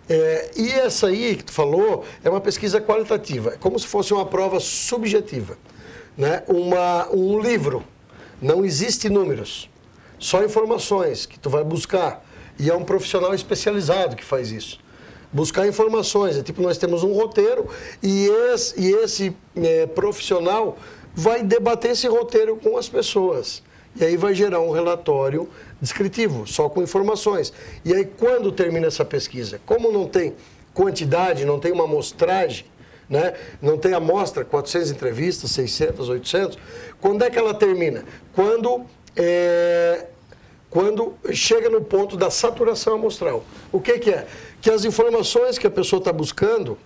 É, 0.07 0.51
e 0.55 0.69
essa 0.69 1.07
aí 1.07 1.35
que 1.35 1.45
tu 1.45 1.51
falou 1.51 2.05
é 2.23 2.29
uma 2.29 2.39
pesquisa 2.39 2.79
qualitativa, 2.79 3.55
é 3.55 3.57
como 3.57 3.79
se 3.79 3.87
fosse 3.87 4.13
uma 4.13 4.27
prova 4.27 4.59
subjetiva. 4.59 5.57
Né? 6.15 6.43
Uma, 6.47 7.09
um 7.09 7.39
livro, 7.39 7.83
não 8.39 8.63
existe 8.63 9.09
números, 9.09 9.67
só 10.19 10.43
informações 10.43 11.25
que 11.25 11.39
tu 11.39 11.49
vai 11.49 11.63
buscar. 11.63 12.23
E 12.59 12.69
é 12.69 12.75
um 12.75 12.83
profissional 12.83 13.33
especializado 13.33 14.15
que 14.15 14.23
faz 14.23 14.51
isso. 14.51 14.79
Buscar 15.33 15.67
informações, 15.67 16.37
é 16.37 16.43
tipo, 16.43 16.61
nós 16.61 16.77
temos 16.77 17.03
um 17.03 17.13
roteiro 17.13 17.67
e 18.03 18.27
esse, 18.27 18.79
e 18.79 18.91
esse 18.91 19.35
é, 19.55 19.87
profissional 19.87 20.77
vai 21.13 21.43
debater 21.43 21.91
esse 21.91 22.07
roteiro 22.07 22.57
com 22.57 22.77
as 22.77 22.89
pessoas. 22.89 23.63
E 23.95 24.05
aí 24.05 24.15
vai 24.15 24.33
gerar 24.33 24.61
um 24.61 24.71
relatório 24.71 25.49
descritivo, 25.81 26.47
só 26.47 26.69
com 26.69 26.81
informações. 26.81 27.51
E 27.83 27.93
aí, 27.93 28.05
quando 28.05 28.51
termina 28.51 28.87
essa 28.87 29.03
pesquisa? 29.03 29.59
Como 29.65 29.91
não 29.91 30.07
tem 30.07 30.33
quantidade, 30.73 31.43
não 31.45 31.59
tem 31.59 31.71
uma 31.71 31.83
amostragem, 31.83 32.65
né? 33.09 33.33
não 33.61 33.77
tem 33.77 33.93
amostra, 33.93 34.45
400 34.45 34.91
entrevistas, 34.91 35.51
600, 35.51 36.07
800, 36.07 36.57
quando 37.01 37.23
é 37.23 37.29
que 37.29 37.37
ela 37.37 37.53
termina? 37.53 38.05
Quando, 38.33 38.85
é, 39.17 40.05
quando 40.69 41.13
chega 41.33 41.69
no 41.69 41.81
ponto 41.81 42.15
da 42.15 42.31
saturação 42.31 42.93
amostral. 42.93 43.43
O 43.71 43.81
que, 43.81 43.99
que 43.99 44.11
é? 44.11 44.25
Que 44.61 44.69
as 44.69 44.85
informações 44.85 45.57
que 45.57 45.67
a 45.67 45.71
pessoa 45.71 45.99
está 45.99 46.13
buscando 46.13 46.77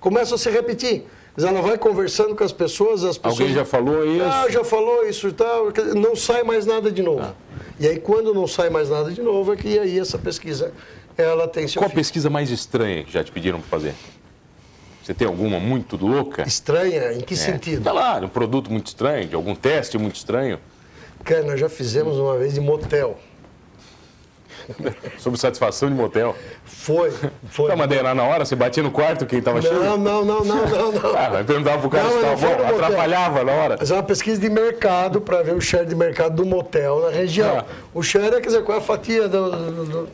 começam 0.00 0.34
a 0.34 0.38
se 0.38 0.50
repetir. 0.50 1.04
Ela 1.36 1.62
vai 1.62 1.78
conversando 1.78 2.34
com 2.34 2.42
as 2.42 2.52
pessoas, 2.52 3.04
as 3.04 3.16
pessoas. 3.16 3.40
Alguém 3.40 3.54
já 3.54 3.64
falou 3.64 4.04
isso? 4.04 4.24
Ah, 4.24 4.46
já 4.50 4.64
falou 4.64 5.06
isso 5.06 5.28
e 5.28 5.32
tal. 5.32 5.72
Não 5.94 6.16
sai 6.16 6.42
mais 6.42 6.66
nada 6.66 6.90
de 6.90 7.00
novo. 7.00 7.22
Ah. 7.22 7.34
E 7.78 7.86
aí, 7.86 8.00
quando 8.00 8.34
não 8.34 8.48
sai 8.48 8.70
mais 8.70 8.90
nada 8.90 9.12
de 9.12 9.22
novo, 9.22 9.52
é 9.52 9.56
que 9.56 9.78
aí 9.78 10.00
essa 10.00 10.18
pesquisa 10.18 10.72
ela 11.16 11.46
tem 11.46 11.68
seu 11.68 11.80
Qual 11.80 11.90
a 11.90 11.94
pesquisa 11.94 12.28
mais 12.28 12.50
estranha 12.50 13.04
que 13.04 13.12
já 13.12 13.22
te 13.22 13.30
pediram 13.30 13.60
para 13.60 13.68
fazer? 13.68 13.94
Você 15.02 15.14
tem 15.14 15.26
alguma 15.26 15.58
muito 15.58 15.96
louca? 15.96 16.42
Estranha? 16.46 17.12
Em 17.12 17.20
que 17.20 17.34
é. 17.34 17.36
sentido? 17.36 17.82
Tá 17.82 17.92
lá, 17.92 18.18
um 18.18 18.28
produto 18.28 18.70
muito 18.70 18.88
estranho, 18.88 19.26
de 19.28 19.34
algum 19.34 19.54
teste 19.54 19.96
muito 19.96 20.16
estranho. 20.16 20.58
Cara, 21.24 21.42
nós 21.44 21.58
já 21.58 21.68
fizemos 21.68 22.16
uma 22.18 22.36
vez 22.36 22.54
de 22.54 22.60
motel. 22.60 23.18
Sobre 25.18 25.38
satisfação 25.38 25.88
de 25.88 25.94
motel. 25.94 26.34
Foi, 26.64 27.12
foi. 27.50 27.68
Tá, 27.68 27.76
mas 27.76 27.88
daí, 27.88 28.02
na 28.02 28.22
hora, 28.22 28.44
você 28.44 28.54
batia 28.54 28.82
no 28.82 28.90
quarto 28.90 29.26
quem 29.26 29.38
estava 29.38 29.60
cheio? 29.60 29.74
Não, 29.74 29.96
não, 29.96 30.24
não, 30.24 30.44
não, 30.44 30.66
não, 30.66 30.92
não. 30.92 31.08
Ah, 31.18 31.28
vai 31.30 31.44
perguntar 31.44 31.78
pro 31.78 31.90
cara 31.90 32.04
não, 32.04 32.10
se 32.10 32.18
estava 32.18 32.56
bom, 32.56 32.74
atrapalhava 32.74 33.44
na 33.44 33.52
hora. 33.52 33.76
Mas 33.78 33.90
é 33.90 33.94
uma 33.94 34.02
pesquisa 34.02 34.40
de 34.40 34.50
mercado 34.50 35.20
para 35.20 35.42
ver 35.42 35.54
o 35.54 35.60
share 35.60 35.86
de 35.86 35.94
mercado 35.94 36.36
do 36.36 36.46
motel 36.46 37.00
na 37.00 37.10
região. 37.10 37.58
Ah. 37.58 37.64
O 37.94 38.02
share 38.02 38.34
é, 38.34 38.40
quer 38.40 38.46
dizer, 38.46 38.62
qual 38.62 38.78
é 38.78 38.80
a 38.80 38.84
fatia 38.84 39.28
do... 39.28 39.50
do, 39.50 39.84
do... 39.84 40.08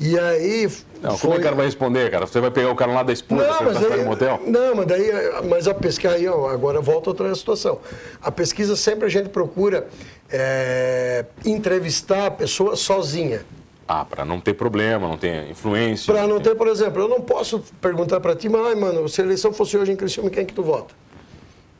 E 0.00 0.18
aí. 0.18 0.68
Não, 1.00 1.16
foi... 1.16 1.20
como 1.20 1.34
é 1.34 1.36
que 1.36 1.40
o 1.40 1.44
cara 1.44 1.56
vai 1.56 1.66
responder, 1.66 2.10
cara? 2.10 2.26
Você 2.26 2.40
vai 2.40 2.50
pegar 2.50 2.70
o 2.70 2.74
cara 2.74 2.92
lá 2.92 3.02
da 3.02 3.12
esposa 3.12 3.46
não, 3.46 3.62
mas 3.62 3.76
aí, 3.76 3.98
no 3.98 4.04
motel? 4.06 4.40
Não, 4.44 4.74
mas 4.74 4.86
daí. 4.86 5.10
Mas 5.48 5.68
a 5.68 5.74
pesquisa. 5.74 6.14
Aí, 6.14 6.26
ó, 6.26 6.48
agora 6.48 6.80
volta 6.80 7.10
outra 7.10 7.32
situação. 7.34 7.78
A 8.20 8.30
pesquisa 8.32 8.74
sempre 8.74 9.06
a 9.06 9.08
gente 9.08 9.28
procura 9.28 9.86
é, 10.30 11.24
entrevistar 11.44 12.26
a 12.26 12.30
pessoa 12.30 12.74
sozinha. 12.74 13.42
Ah, 13.86 14.04
para 14.04 14.24
não 14.24 14.40
ter 14.40 14.54
problema, 14.54 15.06
não 15.06 15.18
ter 15.18 15.50
influência. 15.50 16.12
Para 16.12 16.26
não 16.26 16.40
ter, 16.40 16.54
por 16.54 16.68
exemplo, 16.68 17.02
eu 17.02 17.08
não 17.08 17.20
posso 17.20 17.62
perguntar 17.80 18.18
para 18.20 18.34
ti, 18.34 18.48
mas, 18.48 18.78
mano, 18.78 19.08
se 19.08 19.20
a 19.20 19.24
eleição 19.24 19.52
fosse 19.52 19.76
hoje 19.76 19.92
em 19.92 19.96
Criciúma, 19.96 20.30
quem 20.30 20.42
é 20.42 20.46
que 20.46 20.54
tu 20.54 20.62
vota? 20.62 20.94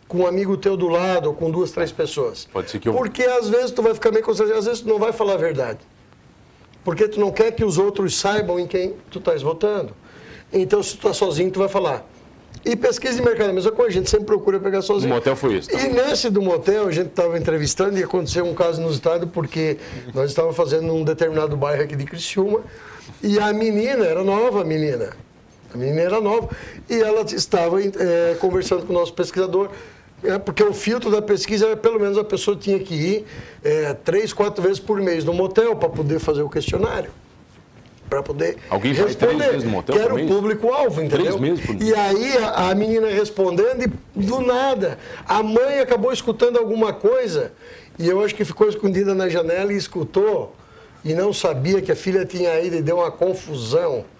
Com 0.06 0.18
um 0.18 0.26
amigo 0.26 0.56
teu 0.56 0.76
do 0.76 0.88
lado 0.88 1.26
ou 1.28 1.34
com 1.34 1.50
duas, 1.50 1.70
três 1.70 1.90
pessoas. 1.90 2.46
Pode 2.52 2.70
ser 2.70 2.78
que 2.78 2.88
eu... 2.88 2.92
Porque 2.92 3.22
às 3.24 3.48
vezes 3.48 3.70
tu 3.70 3.82
vai 3.82 3.94
ficar 3.94 4.10
meio 4.10 4.24
constrangido, 4.24 4.58
às 4.58 4.66
vezes 4.66 4.82
tu 4.82 4.88
não 4.88 4.98
vai 4.98 5.12
falar 5.12 5.34
a 5.34 5.38
verdade. 5.38 5.78
Porque 6.84 7.08
tu 7.08 7.18
não 7.18 7.32
quer 7.32 7.52
que 7.52 7.64
os 7.64 7.78
outros 7.78 8.16
saibam 8.16 8.60
em 8.60 8.66
quem 8.66 8.94
tu 9.10 9.18
estás 9.18 9.40
votando. 9.40 9.94
Então, 10.52 10.82
se 10.82 10.90
tu 10.90 11.08
está 11.08 11.14
sozinho, 11.14 11.50
tu 11.50 11.58
vai 11.58 11.68
falar. 11.68 12.06
E 12.64 12.74
pesquisa 12.74 13.16
de 13.16 13.22
mercado, 13.22 13.50
a 13.50 13.52
mesma 13.52 13.72
coisa, 13.72 13.90
a 13.90 13.92
gente 13.92 14.08
sempre 14.08 14.24
procura 14.24 14.58
pegar 14.58 14.80
sozinho. 14.80 15.12
O 15.12 15.16
motel 15.16 15.36
foi 15.36 15.58
isso. 15.58 15.68
Tá? 15.68 15.78
E 15.78 15.88
nesse 15.88 16.30
do 16.30 16.40
motel, 16.40 16.88
a 16.88 16.90
gente 16.90 17.08
estava 17.08 17.38
entrevistando 17.38 17.98
e 17.98 18.02
aconteceu 18.02 18.44
um 18.46 18.54
caso 18.54 18.80
inusitado, 18.80 19.26
porque 19.26 19.76
nós 20.14 20.30
estávamos 20.30 20.56
fazendo 20.56 20.92
um 20.94 21.04
determinado 21.04 21.56
bairro 21.56 21.82
aqui 21.82 21.94
de 21.94 22.04
Criciúma, 22.06 22.60
e 23.22 23.38
a 23.38 23.52
menina, 23.52 24.06
era 24.06 24.24
nova 24.24 24.62
a 24.62 24.64
menina, 24.64 25.10
a 25.74 25.76
menina 25.76 26.00
era 26.00 26.20
nova, 26.22 26.48
e 26.88 27.00
ela 27.00 27.20
estava 27.20 27.82
é, 27.82 28.36
conversando 28.40 28.86
com 28.86 28.94
o 28.94 28.96
nosso 28.96 29.12
pesquisador, 29.12 29.68
é, 30.22 30.38
porque 30.38 30.62
o 30.62 30.72
filtro 30.72 31.10
da 31.10 31.20
pesquisa 31.20 31.66
era 31.66 31.76
pelo 31.76 32.00
menos 32.00 32.16
a 32.16 32.24
pessoa 32.24 32.56
tinha 32.56 32.78
que 32.78 32.94
ir 32.94 33.26
é, 33.62 33.92
três, 33.92 34.32
quatro 34.32 34.62
vezes 34.62 34.80
por 34.80 34.98
mês 35.02 35.22
no 35.22 35.34
motel 35.34 35.76
para 35.76 35.90
poder 35.90 36.18
fazer 36.18 36.42
o 36.42 36.48
questionário 36.48 37.10
para 38.08 38.22
poder 38.22 38.56
Alguém 38.68 38.92
responder. 38.92 39.34
Três 39.34 39.52
vezes 39.52 39.64
no 39.64 39.70
motel 39.70 39.96
que 39.96 40.02
era 40.02 40.14
o 40.14 40.26
público-alvo, 40.26 41.02
entendeu? 41.02 41.26
Três 41.26 41.40
meses 41.40 41.64
por 41.64 41.80
E 41.80 41.94
aí 41.94 42.36
a, 42.38 42.70
a, 42.70 42.74
menina 42.74 43.08
respondendo 43.08 43.82
e 43.82 44.22
do 44.22 44.40
nada 44.40 44.98
a 45.26 45.42
mãe 45.42 45.80
acabou 45.80 46.12
escutando 46.12 46.58
alguma 46.58 46.92
coisa 46.92 47.52
e 47.98 48.08
eu 48.08 48.22
acho 48.24 48.34
que 48.34 48.44
ficou 48.44 48.68
escondida 48.68 49.14
na 49.14 49.28
janela 49.28 49.72
e 49.72 49.76
escutou 49.76 50.54
e 51.04 51.12
não 51.14 51.32
sabia 51.32 51.82
que 51.82 51.92
a 51.92 51.96
filha 51.96 52.24
tinha 52.24 52.58
ido 52.60 52.76
e 52.76 52.82
deu 52.82 52.96
uma 52.96 53.10
confusão. 53.10 54.04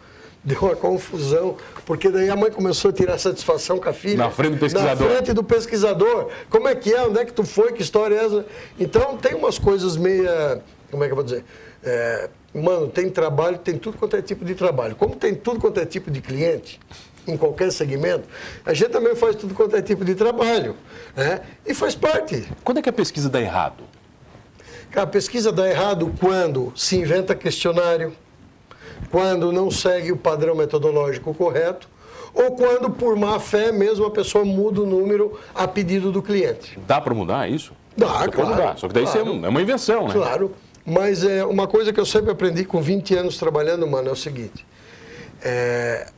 Deu 0.47 0.61
uma 0.61 0.77
confusão, 0.77 1.57
porque 1.87 2.11
daí 2.11 2.29
a 2.29 2.37
mãe 2.37 2.51
começou 2.51 2.91
a 2.91 2.93
tirar 2.93 3.17
satisfação 3.17 3.79
com 3.79 3.89
a 3.89 3.95
filha. 3.95 4.19
Na 4.19 4.31
frente 4.31 4.57
do 4.57 4.59
pesquisador. 4.59 4.91
Na 4.91 5.15
frente 5.15 5.33
do 5.33 5.43
pesquisador. 5.43 6.29
Como 6.51 6.69
é 6.69 6.75
que 6.75 6.93
é? 6.93 7.01
Onde 7.01 7.19
é 7.19 7.25
que 7.25 7.33
tu 7.33 7.45
foi? 7.45 7.73
Que 7.73 7.81
história 7.81 8.15
é 8.15 8.27
essa? 8.27 8.45
Então 8.79 9.17
tem 9.17 9.35
umas 9.35 9.59
coisas 9.59 9.97
meia. 9.97 10.61
Como 10.91 11.03
é 11.03 11.07
que 11.07 11.13
eu 11.13 11.17
vou 11.17 11.25
dizer? 11.25 11.47
É, 11.83 12.29
Mano, 12.55 12.89
tem 12.89 13.11
trabalho, 13.11 13.59
tem 13.59 13.77
tudo 13.77 13.99
quanto 13.99 14.17
é 14.17 14.23
tipo 14.23 14.45
de 14.45 14.55
trabalho. 14.55 14.95
Como 14.95 15.17
tem 15.17 15.35
tudo 15.35 15.59
quanto 15.59 15.81
é 15.81 15.85
tipo 15.85 16.11
de 16.11 16.21
cliente, 16.21 16.81
em 17.27 17.37
qualquer 17.37 17.73
segmento, 17.73 18.29
a 18.65 18.73
gente 18.73 18.91
também 18.91 19.17
faz 19.17 19.35
tudo 19.35 19.55
quanto 19.55 19.75
é 19.75 19.83
tipo 19.83 20.05
de 20.05 20.15
trabalho. 20.15 20.77
Né? 21.17 21.41
E 21.67 21.75
faz 21.75 21.95
parte. 21.95 22.49
Quando 22.63 22.79
é 22.79 22.83
que 22.83 22.89
a 22.89 22.93
pesquisa 22.93 23.29
dá 23.29 23.41
errado? 23.41 23.83
A 24.95 25.07
pesquisa 25.07 25.51
dá 25.51 25.69
errado 25.69 26.15
quando 26.21 26.73
se 26.77 26.97
inventa 26.97 27.35
questionário, 27.35 28.15
quando 29.11 29.51
não 29.51 29.69
segue 29.69 30.13
o 30.13 30.17
padrão 30.17 30.55
metodológico 30.55 31.35
correto, 31.35 31.89
ou 32.33 32.53
quando, 32.53 32.91
por 32.91 33.17
má 33.17 33.41
fé 33.41 33.73
mesmo, 33.73 34.05
a 34.05 34.11
pessoa 34.11 34.45
muda 34.45 34.83
o 34.83 34.87
número 34.87 35.39
a 35.55 35.67
pedido 35.67 36.13
do 36.13 36.23
cliente. 36.23 36.79
Dá 36.87 37.01
para 37.01 37.15
mudar 37.15 37.51
isso? 37.51 37.73
Dá, 37.97 38.29
claro. 38.29 38.51
Mudar. 38.51 38.79
Só 38.79 38.89
que 38.89 38.95
daí 38.95 39.05
claro. 39.05 39.45
é 39.45 39.49
uma 39.49 39.63
invenção, 39.63 40.09
né? 40.09 40.15
Claro. 40.15 40.53
Mas 40.85 41.25
é, 41.25 41.45
uma 41.45 41.67
coisa 41.67 41.93
que 41.93 42.01
eu 42.01 42.05
sempre 42.05 42.31
aprendi 42.31 42.65
com 42.65 42.83
20 42.83 43.15
anos 43.15 43.39
trabalhando, 43.39 43.87
mano, 43.87 44.09
é 44.09 44.13
o 44.13 44.17
seguinte. 44.17 44.67
É, 45.43 46.11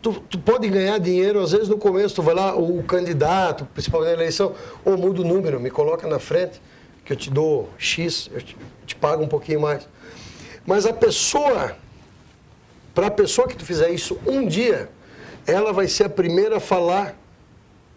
tu, 0.00 0.14
tu 0.20 0.38
pode 0.38 0.68
ganhar 0.68 0.98
dinheiro, 0.98 1.40
às 1.40 1.52
vezes 1.52 1.68
no 1.68 1.76
começo, 1.76 2.14
tu 2.14 2.22
vai 2.22 2.34
lá, 2.34 2.56
o 2.56 2.82
candidato, 2.82 3.66
principalmente 3.74 4.08
na 4.08 4.14
eleição, 4.14 4.54
ou 4.84 4.96
muda 4.96 5.20
o 5.20 5.24
número, 5.24 5.60
me 5.60 5.70
coloca 5.70 6.06
na 6.06 6.18
frente, 6.18 6.62
que 7.04 7.12
eu 7.12 7.16
te 7.16 7.30
dou 7.30 7.68
X, 7.76 8.30
eu 8.32 8.40
te, 8.40 8.56
te 8.86 8.96
pago 8.96 9.22
um 9.22 9.28
pouquinho 9.28 9.60
mais. 9.60 9.86
Mas 10.64 10.86
a 10.86 10.92
pessoa, 10.92 11.76
para 12.94 13.08
a 13.08 13.10
pessoa 13.10 13.46
que 13.46 13.56
tu 13.56 13.64
fizer 13.64 13.90
isso 13.90 14.18
um 14.26 14.46
dia, 14.46 14.88
ela 15.46 15.72
vai 15.72 15.86
ser 15.88 16.04
a 16.04 16.08
primeira 16.08 16.56
a 16.56 16.60
falar 16.60 17.14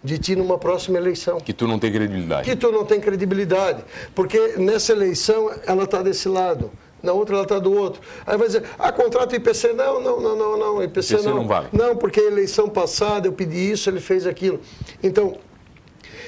de 0.03 0.17
ti 0.17 0.35
numa 0.35 0.57
próxima 0.57 0.97
eleição. 0.97 1.39
Que 1.39 1.53
tu 1.53 1.67
não 1.67 1.77
tem 1.77 1.91
credibilidade. 1.91 2.49
Que 2.49 2.55
tu 2.55 2.71
não 2.71 2.85
tem 2.85 2.99
credibilidade. 2.99 3.83
Porque 4.15 4.55
nessa 4.57 4.91
eleição 4.91 5.51
ela 5.65 5.83
está 5.83 6.01
desse 6.01 6.29
lado, 6.29 6.71
na 7.03 7.13
outra 7.13 7.35
ela 7.35 7.43
está 7.43 7.59
do 7.59 7.73
outro. 7.73 8.01
Aí 8.25 8.37
vai 8.37 8.47
dizer, 8.47 8.63
ah, 8.77 8.91
contrato 8.91 9.35
IPC. 9.35 9.73
Não, 9.73 10.01
não, 10.01 10.19
não, 10.19 10.35
não, 10.35 10.57
não. 10.57 10.83
IPC, 10.83 11.13
IPC 11.15 11.27
não. 11.27 11.35
não 11.37 11.47
vale. 11.47 11.67
Não, 11.71 11.95
porque 11.95 12.19
a 12.19 12.23
eleição 12.23 12.69
passada 12.69 13.27
eu 13.27 13.33
pedi 13.33 13.71
isso, 13.71 13.89
ele 13.89 13.99
fez 13.99 14.25
aquilo. 14.25 14.59
Então, 15.03 15.37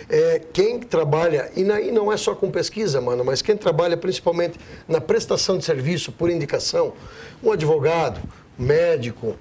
é, 0.10 0.42
quem 0.52 0.80
trabalha, 0.80 1.52
e 1.56 1.70
aí 1.72 1.92
não 1.92 2.12
é 2.12 2.18
só 2.18 2.36
com 2.36 2.52
pesquisa, 2.52 3.00
mano, 3.00 3.24
mas 3.24 3.42
quem 3.42 3.56
trabalha 3.56 3.96
principalmente 3.96 4.60
na 4.88 5.00
prestação 5.00 5.58
de 5.58 5.64
serviço 5.64 6.12
por 6.12 6.30
indicação, 6.30 6.94
um 7.42 7.52
advogado, 7.52 8.20
médico, 8.58 9.36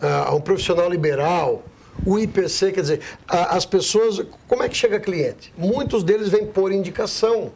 a 0.00 0.34
um 0.34 0.40
profissional 0.40 0.90
liberal, 0.90 1.62
o 2.06 2.18
IPC, 2.18 2.70
quer 2.70 2.80
dizer, 2.80 3.00
a, 3.26 3.56
as 3.56 3.66
pessoas, 3.66 4.24
como 4.46 4.62
é 4.62 4.68
que 4.68 4.76
chega 4.76 5.00
cliente? 5.00 5.52
Muitos 5.58 6.04
deles 6.04 6.28
vêm 6.28 6.46
por 6.46 6.70
indicação. 6.70 7.50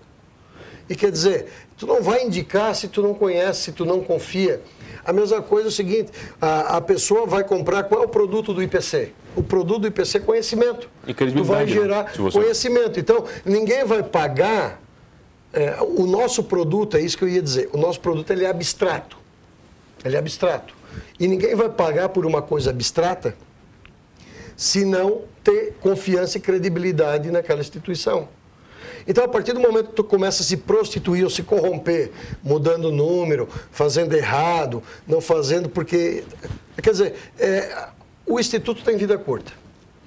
E 0.88 0.96
quer 0.96 1.12
dizer, 1.12 1.46
tu 1.78 1.86
não 1.86 2.02
vai 2.02 2.24
indicar 2.24 2.74
se 2.74 2.88
tu 2.88 3.00
não 3.00 3.14
conhece, 3.14 3.62
se 3.62 3.72
tu 3.72 3.84
não 3.84 4.00
confia. 4.00 4.60
A 5.04 5.12
mesma 5.12 5.40
coisa 5.40 5.68
é 5.68 5.70
o 5.70 5.72
seguinte, 5.72 6.10
a, 6.40 6.78
a 6.78 6.80
pessoa 6.80 7.26
vai 7.26 7.44
comprar, 7.44 7.84
qual 7.84 8.02
é 8.02 8.06
o 8.06 8.08
produto 8.08 8.52
do 8.52 8.60
IPC? 8.60 9.12
O 9.36 9.42
produto 9.42 9.82
do 9.82 9.86
IPC 9.86 10.18
é 10.18 10.20
conhecimento. 10.20 10.90
E 11.06 11.14
tu 11.14 11.44
vai 11.44 11.64
né? 11.64 11.72
gerar 11.72 12.12
você... 12.16 12.36
conhecimento. 12.36 12.98
Então, 12.98 13.24
ninguém 13.44 13.84
vai 13.84 14.02
pagar 14.02 14.82
é, 15.52 15.76
o 15.80 16.06
nosso 16.06 16.42
produto, 16.42 16.96
é 16.96 17.00
isso 17.00 17.16
que 17.16 17.22
eu 17.22 17.28
ia 17.28 17.40
dizer, 17.40 17.70
o 17.72 17.78
nosso 17.78 18.00
produto 18.00 18.28
ele 18.32 18.44
é 18.44 18.50
abstrato. 18.50 19.16
Ele 20.04 20.16
é 20.16 20.18
abstrato. 20.18 20.74
E 21.20 21.28
ninguém 21.28 21.54
vai 21.54 21.68
pagar 21.68 22.08
por 22.08 22.26
uma 22.26 22.42
coisa 22.42 22.70
abstrata 22.70 23.36
se 24.60 24.84
não 24.84 25.22
ter 25.42 25.72
confiança 25.80 26.36
e 26.36 26.40
credibilidade 26.40 27.30
naquela 27.30 27.62
instituição. 27.62 28.28
Então, 29.08 29.24
a 29.24 29.28
partir 29.28 29.54
do 29.54 29.60
momento 29.60 29.86
que 29.86 29.94
tu 29.94 30.04
começa 30.04 30.42
a 30.42 30.44
se 30.44 30.58
prostituir 30.58 31.24
ou 31.24 31.30
se 31.30 31.42
corromper, 31.42 32.10
mudando 32.44 32.88
o 32.88 32.92
número, 32.92 33.48
fazendo 33.72 34.14
errado, 34.14 34.82
não 35.08 35.18
fazendo 35.18 35.70
porque. 35.70 36.24
Quer 36.76 36.90
dizer, 36.90 37.14
é, 37.38 37.88
o 38.26 38.38
Instituto 38.38 38.84
tem 38.84 38.98
vida 38.98 39.16
curta, 39.16 39.50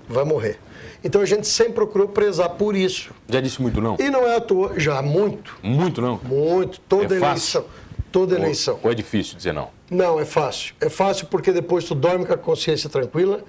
vai 0.08 0.24
morrer. 0.24 0.60
Então 1.04 1.20
a 1.20 1.26
gente 1.26 1.48
sempre 1.48 1.74
procurou 1.74 2.10
prezar 2.10 2.52
por 2.52 2.76
isso. 2.76 3.12
Já 3.28 3.42
disse 3.42 3.60
muito 3.60 3.82
não? 3.82 3.98
E 4.00 4.08
não 4.12 4.28
é 4.28 4.36
à 4.36 4.40
toa, 4.40 4.80
já 4.80 5.02
muito. 5.02 5.58
Muito 5.64 6.00
não? 6.00 6.20
Muito, 6.24 6.80
toda 6.82 7.16
é 7.16 7.18
eleição. 7.18 7.64
Fácil. 7.64 7.66
Toda 8.12 8.36
eleição. 8.36 8.80
Ou 8.84 8.92
é 8.92 8.94
difícil 8.94 9.36
dizer 9.36 9.52
não? 9.52 9.70
Não, 9.94 10.20
é 10.20 10.26
fácil. 10.26 10.74
É 10.82 10.90
fácil 10.90 11.28
porque 11.28 11.52
depois 11.52 11.86
tu 11.86 11.94
dorme 11.94 12.26
com 12.26 12.34
a 12.34 12.38
consciência 12.38 12.90
tranquila 12.90 13.44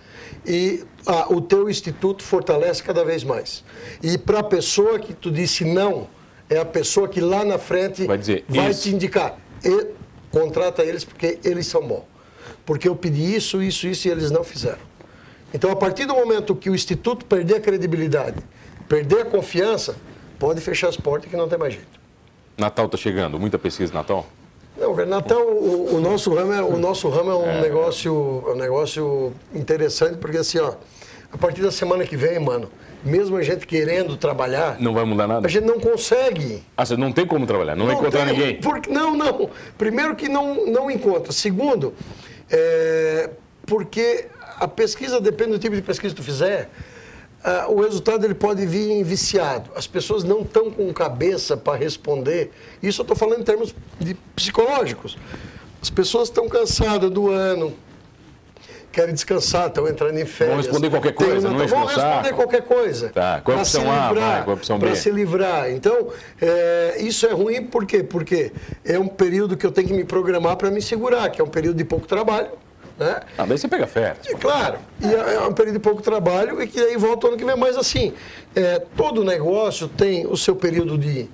e 0.46 0.84
ah, 1.06 1.26
o 1.30 1.40
teu 1.40 1.70
instituto 1.70 2.22
fortalece 2.22 2.82
cada 2.82 3.02
vez 3.02 3.24
mais. 3.24 3.64
E 4.02 4.18
para 4.18 4.40
a 4.40 4.44
pessoa 4.44 4.98
que 4.98 5.14
tu 5.14 5.30
disse 5.30 5.64
não, 5.64 6.06
é 6.50 6.58
a 6.58 6.64
pessoa 6.64 7.08
que 7.08 7.20
lá 7.20 7.44
na 7.44 7.58
frente 7.58 8.06
vai, 8.06 8.18
dizer, 8.18 8.44
vai 8.46 8.74
te 8.74 8.90
indicar. 8.90 9.38
E 9.64 9.86
contrata 10.30 10.84
eles 10.84 11.02
porque 11.02 11.38
eles 11.42 11.66
são 11.66 11.86
bons. 11.86 12.04
Porque 12.66 12.86
eu 12.86 12.94
pedi 12.94 13.34
isso, 13.34 13.62
isso, 13.62 13.86
isso 13.86 14.06
e 14.06 14.10
eles 14.10 14.30
não 14.30 14.44
fizeram. 14.44 14.94
Então, 15.52 15.70
a 15.70 15.76
partir 15.76 16.04
do 16.04 16.14
momento 16.14 16.54
que 16.54 16.68
o 16.68 16.74
instituto 16.74 17.24
perder 17.24 17.56
a 17.56 17.60
credibilidade, 17.60 18.38
perder 18.86 19.20
a 19.20 19.24
confiança, 19.24 19.96
pode 20.38 20.60
fechar 20.60 20.88
as 20.88 20.96
portas 20.96 21.30
que 21.30 21.36
não 21.36 21.48
tem 21.48 21.58
mais 21.58 21.72
jeito. 21.72 22.00
Natal 22.58 22.86
está 22.86 22.98
chegando, 22.98 23.38
muita 23.38 23.58
pesquisa 23.58 23.92
Natal? 23.92 24.26
Não, 24.76 24.94
Natal, 25.06 25.40
o, 25.40 25.94
o, 25.94 26.00
nosso 26.00 26.34
ramo 26.34 26.52
é, 26.52 26.62
o 26.62 26.76
nosso 26.76 27.08
ramo 27.08 27.30
é 27.30 27.34
um, 27.34 27.46
é. 27.46 27.60
Negócio, 27.60 28.44
um 28.48 28.56
negócio 28.56 29.32
interessante, 29.54 30.18
porque 30.18 30.38
assim, 30.38 30.58
ó, 30.58 30.74
a 31.32 31.38
partir 31.38 31.62
da 31.62 31.70
semana 31.70 32.04
que 32.04 32.16
vem, 32.16 32.40
mano, 32.40 32.68
mesmo 33.04 33.36
a 33.36 33.42
gente 33.42 33.66
querendo 33.66 34.16
trabalhar. 34.16 34.76
Não 34.80 34.92
vai 34.92 35.04
mudar 35.04 35.28
nada? 35.28 35.46
A 35.46 35.50
gente 35.50 35.64
não 35.64 35.78
consegue. 35.78 36.64
Ah, 36.76 36.84
você 36.84 36.96
não 36.96 37.12
tem 37.12 37.26
como 37.26 37.46
trabalhar, 37.46 37.76
não, 37.76 37.86
não 37.86 37.92
encontrar 37.92 38.24
tem, 38.24 38.32
ninguém? 38.32 38.60
Porque, 38.60 38.90
não, 38.90 39.16
não. 39.16 39.50
Primeiro 39.78 40.16
que 40.16 40.28
não, 40.28 40.66
não 40.66 40.90
encontra. 40.90 41.32
Segundo, 41.32 41.94
é, 42.50 43.30
porque 43.66 44.26
a 44.58 44.66
pesquisa 44.66 45.20
depende 45.20 45.52
do 45.52 45.58
tipo 45.58 45.76
de 45.76 45.82
pesquisa 45.82 46.14
que 46.14 46.20
tu 46.20 46.24
fizer. 46.24 46.68
Uh, 47.44 47.72
o 47.72 47.82
resultado 47.82 48.24
ele 48.24 48.34
pode 48.34 48.64
vir 48.64 49.04
viciado. 49.04 49.70
As 49.76 49.86
pessoas 49.86 50.24
não 50.24 50.40
estão 50.40 50.70
com 50.70 50.90
cabeça 50.94 51.58
para 51.58 51.76
responder. 51.76 52.50
Isso 52.82 53.02
eu 53.02 53.04
estou 53.04 53.14
falando 53.14 53.40
em 53.40 53.44
termos 53.44 53.74
de 54.00 54.14
psicológicos. 54.34 55.18
As 55.82 55.90
pessoas 55.90 56.28
estão 56.28 56.48
cansadas 56.48 57.10
do 57.10 57.30
ano, 57.30 57.74
querem 58.90 59.12
descansar, 59.12 59.66
estão 59.66 59.86
entrando 59.86 60.18
em 60.18 60.24
férias. 60.24 60.54
Vão 60.54 60.64
responder 60.64 60.88
qualquer 60.88 61.12
coisa, 61.12 61.50
não 61.50 61.68
Vão 61.68 61.84
responder 61.84 62.32
qualquer 62.32 62.62
coisa. 62.62 63.10
Tá. 63.10 63.42
Qual 63.42 63.58
a 63.58 63.60
opção 63.60 63.92
A, 63.92 64.10
vai, 64.10 64.44
qual 64.44 64.56
a 64.56 64.58
opção 64.58 64.78
B? 64.78 64.86
Para 64.86 64.96
se 64.96 65.10
livrar. 65.10 65.70
Então, 65.70 66.08
é, 66.40 66.96
isso 67.00 67.26
é 67.26 67.32
ruim 67.32 67.62
por 67.66 67.84
quê? 67.84 68.02
Porque 68.02 68.52
é 68.82 68.98
um 68.98 69.06
período 69.06 69.54
que 69.54 69.66
eu 69.66 69.70
tenho 69.70 69.88
que 69.88 69.94
me 69.94 70.04
programar 70.04 70.56
para 70.56 70.70
me 70.70 70.80
segurar, 70.80 71.28
que 71.28 71.42
é 71.42 71.44
um 71.44 71.48
período 71.48 71.76
de 71.76 71.84
pouco 71.84 72.06
trabalho 72.06 72.63
né? 72.98 73.20
Ah, 73.36 73.44
daí 73.44 73.58
você 73.58 73.68
pega 73.68 73.86
férias. 73.86 74.26
É, 74.26 74.34
claro, 74.34 74.78
e 75.00 75.06
é, 75.06 75.34
é 75.34 75.40
um 75.40 75.52
período 75.52 75.74
de 75.74 75.80
pouco 75.80 76.00
trabalho 76.00 76.62
e 76.62 76.66
que 76.66 76.80
aí 76.80 76.96
volta 76.96 77.26
o 77.26 77.28
ano 77.30 77.38
que 77.38 77.44
vem. 77.44 77.56
Mas 77.56 77.76
assim, 77.76 78.12
é, 78.54 78.78
todo 78.96 79.24
negócio 79.24 79.88
tem 79.88 80.26
o 80.26 80.36
seu 80.36 80.54
período 80.54 80.96
de, 80.96 81.28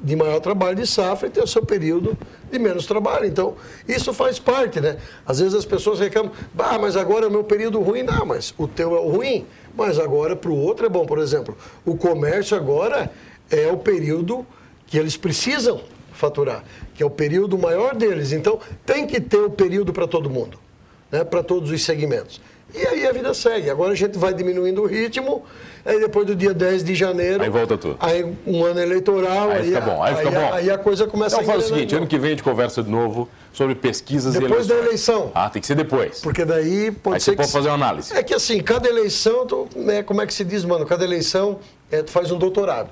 de 0.00 0.16
maior 0.16 0.40
trabalho 0.40 0.76
de 0.76 0.86
safra 0.86 1.28
e 1.28 1.30
tem 1.30 1.42
o 1.42 1.46
seu 1.46 1.64
período 1.64 2.16
de 2.50 2.58
menos 2.58 2.86
trabalho. 2.86 3.26
Então, 3.26 3.54
isso 3.86 4.12
faz 4.14 4.38
parte, 4.38 4.80
né? 4.80 4.96
Às 5.26 5.40
vezes 5.40 5.54
as 5.54 5.66
pessoas 5.66 6.00
reclamam, 6.00 6.32
ah, 6.58 6.78
mas 6.78 6.96
agora 6.96 7.26
é 7.26 7.28
o 7.28 7.32
meu 7.32 7.44
período 7.44 7.80
ruim. 7.80 8.02
Não, 8.02 8.24
mas 8.24 8.54
o 8.56 8.66
teu 8.66 8.96
é 8.96 9.00
o 9.00 9.08
ruim, 9.08 9.46
mas 9.76 9.98
agora 9.98 10.34
para 10.34 10.50
o 10.50 10.58
outro 10.58 10.86
é 10.86 10.88
bom. 10.88 11.04
Por 11.04 11.18
exemplo, 11.18 11.56
o 11.84 11.96
comércio 11.96 12.56
agora 12.56 13.10
é 13.50 13.70
o 13.70 13.76
período 13.76 14.46
que 14.86 14.96
eles 14.98 15.16
precisam 15.16 15.82
faturar, 16.14 16.64
que 16.94 17.02
é 17.02 17.06
o 17.06 17.10
período 17.10 17.58
maior 17.58 17.94
deles. 17.94 18.32
Então, 18.32 18.58
tem 18.86 19.06
que 19.06 19.20
ter 19.20 19.40
o 19.40 19.50
período 19.50 19.92
para 19.92 20.06
todo 20.06 20.30
mundo 20.30 20.63
né, 21.10 21.24
para 21.24 21.42
todos 21.42 21.70
os 21.70 21.82
segmentos. 21.82 22.40
E 22.74 22.84
aí 22.86 23.06
a 23.06 23.12
vida 23.12 23.32
segue. 23.32 23.70
Agora 23.70 23.92
a 23.92 23.94
gente 23.94 24.18
vai 24.18 24.34
diminuindo 24.34 24.82
o 24.82 24.86
ritmo, 24.86 25.44
aí 25.84 26.00
depois 26.00 26.26
do 26.26 26.34
dia 26.34 26.52
10 26.52 26.82
de 26.82 26.94
janeiro. 26.94 27.42
Aí 27.42 27.48
volta 27.48 27.78
tudo. 27.78 27.96
Aí 28.00 28.34
um 28.44 28.64
ano 28.64 28.80
eleitoral. 28.80 29.50
Aí, 29.50 29.58
aí 29.58 29.64
fica 29.66 29.80
bom, 29.80 30.02
aí, 30.02 30.16
fica 30.16 30.28
aí, 30.28 30.34
bom. 30.34 30.52
Aí 30.52 30.70
a 30.70 30.78
coisa 30.78 31.06
começa 31.06 31.36
então, 31.36 31.40
a 31.40 31.42
Então 31.42 31.54
faz 31.54 31.70
o 31.70 31.74
seguinte: 31.74 31.94
ano 31.94 32.06
que 32.06 32.18
vem 32.18 32.28
a 32.28 32.30
gente 32.30 32.42
conversa 32.42 32.82
de 32.82 32.90
novo 32.90 33.28
sobre 33.52 33.76
pesquisas 33.76 34.34
depois 34.34 34.50
e 34.50 34.52
eleições. 34.52 34.66
Depois 34.66 34.82
da 34.82 34.88
eleição. 34.88 35.32
Ah, 35.34 35.48
tem 35.48 35.60
que 35.60 35.66
ser 35.68 35.76
depois. 35.76 36.20
Porque 36.20 36.44
daí 36.44 36.90
pode 36.90 37.14
aí 37.14 37.20
ser. 37.20 37.30
Você 37.30 37.36
pode 37.36 37.52
fazer 37.52 37.68
uma 37.68 37.74
análise. 37.74 38.12
É 38.12 38.22
que 38.24 38.34
assim, 38.34 38.60
cada 38.60 38.88
eleição, 38.88 39.46
tu, 39.46 39.68
é, 39.88 40.02
como 40.02 40.20
é 40.20 40.26
que 40.26 40.34
se 40.34 40.44
diz, 40.44 40.64
mano? 40.64 40.84
Cada 40.84 41.04
eleição 41.04 41.60
é, 41.92 42.02
tu 42.02 42.10
faz 42.10 42.32
um 42.32 42.38
doutorado. 42.38 42.90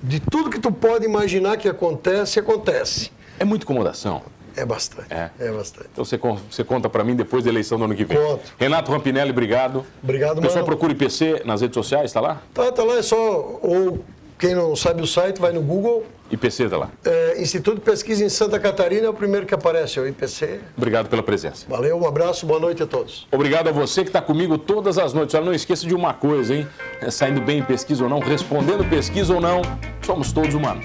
De 0.00 0.20
tudo 0.20 0.48
que 0.48 0.60
tu 0.60 0.70
pode 0.70 1.04
imaginar 1.04 1.56
que 1.56 1.68
acontece, 1.68 2.38
acontece. 2.38 3.10
É 3.38 3.44
muita 3.44 3.64
incomodação. 3.64 4.22
É 4.56 4.64
bastante. 4.64 5.12
É, 5.12 5.30
é 5.38 5.50
bastante. 5.52 5.88
Então 5.92 6.04
você, 6.04 6.18
você 6.50 6.64
conta 6.64 6.88
para 6.88 7.04
mim 7.04 7.14
depois 7.14 7.44
da 7.44 7.50
eleição 7.50 7.78
do 7.78 7.84
ano 7.84 7.94
que 7.94 8.04
vem. 8.04 8.16
Conto. 8.16 8.52
Renato 8.58 8.90
Rampinelli, 8.90 9.30
obrigado. 9.30 9.84
Obrigado, 10.02 10.36
mano. 10.36 10.42
Pessoal 10.42 10.64
procura 10.64 10.92
IPC 10.92 11.42
nas 11.44 11.60
redes 11.60 11.74
sociais, 11.74 12.06
está 12.06 12.20
lá? 12.20 12.42
Tá, 12.54 12.72
tá 12.72 12.82
lá, 12.82 12.96
é 12.96 13.02
só. 13.02 13.58
Ou 13.62 14.02
quem 14.38 14.54
não 14.54 14.74
sabe 14.74 15.02
o 15.02 15.06
site, 15.06 15.40
vai 15.40 15.52
no 15.52 15.60
Google. 15.60 16.04
IPC 16.30 16.64
está 16.64 16.76
lá. 16.76 16.90
É, 17.04 17.40
Instituto 17.40 17.76
de 17.76 17.82
Pesquisa 17.82 18.24
em 18.24 18.28
Santa 18.28 18.58
Catarina 18.58 19.06
é 19.06 19.08
o 19.08 19.14
primeiro 19.14 19.46
que 19.46 19.54
aparece, 19.54 19.98
é 19.98 20.02
o 20.02 20.08
IPC. 20.08 20.60
Obrigado 20.76 21.08
pela 21.08 21.22
presença. 21.22 21.66
Valeu, 21.68 21.96
um 21.96 22.06
abraço, 22.06 22.44
boa 22.44 22.58
noite 22.58 22.82
a 22.82 22.86
todos. 22.86 23.28
Obrigado 23.30 23.68
a 23.68 23.72
você 23.72 24.02
que 24.02 24.08
está 24.08 24.20
comigo 24.20 24.58
todas 24.58 24.98
as 24.98 25.12
noites. 25.12 25.34
Olha, 25.34 25.44
não 25.44 25.54
esqueça 25.54 25.86
de 25.86 25.94
uma 25.94 26.12
coisa, 26.12 26.54
hein? 26.54 26.66
É 27.00 27.10
saindo 27.10 27.40
bem 27.40 27.58
em 27.58 27.62
pesquisa 27.62 28.04
ou 28.04 28.10
não, 28.10 28.18
respondendo 28.18 28.88
pesquisa 28.88 29.34
ou 29.34 29.40
não, 29.40 29.62
somos 30.02 30.32
todos 30.32 30.54
humanos. 30.54 30.84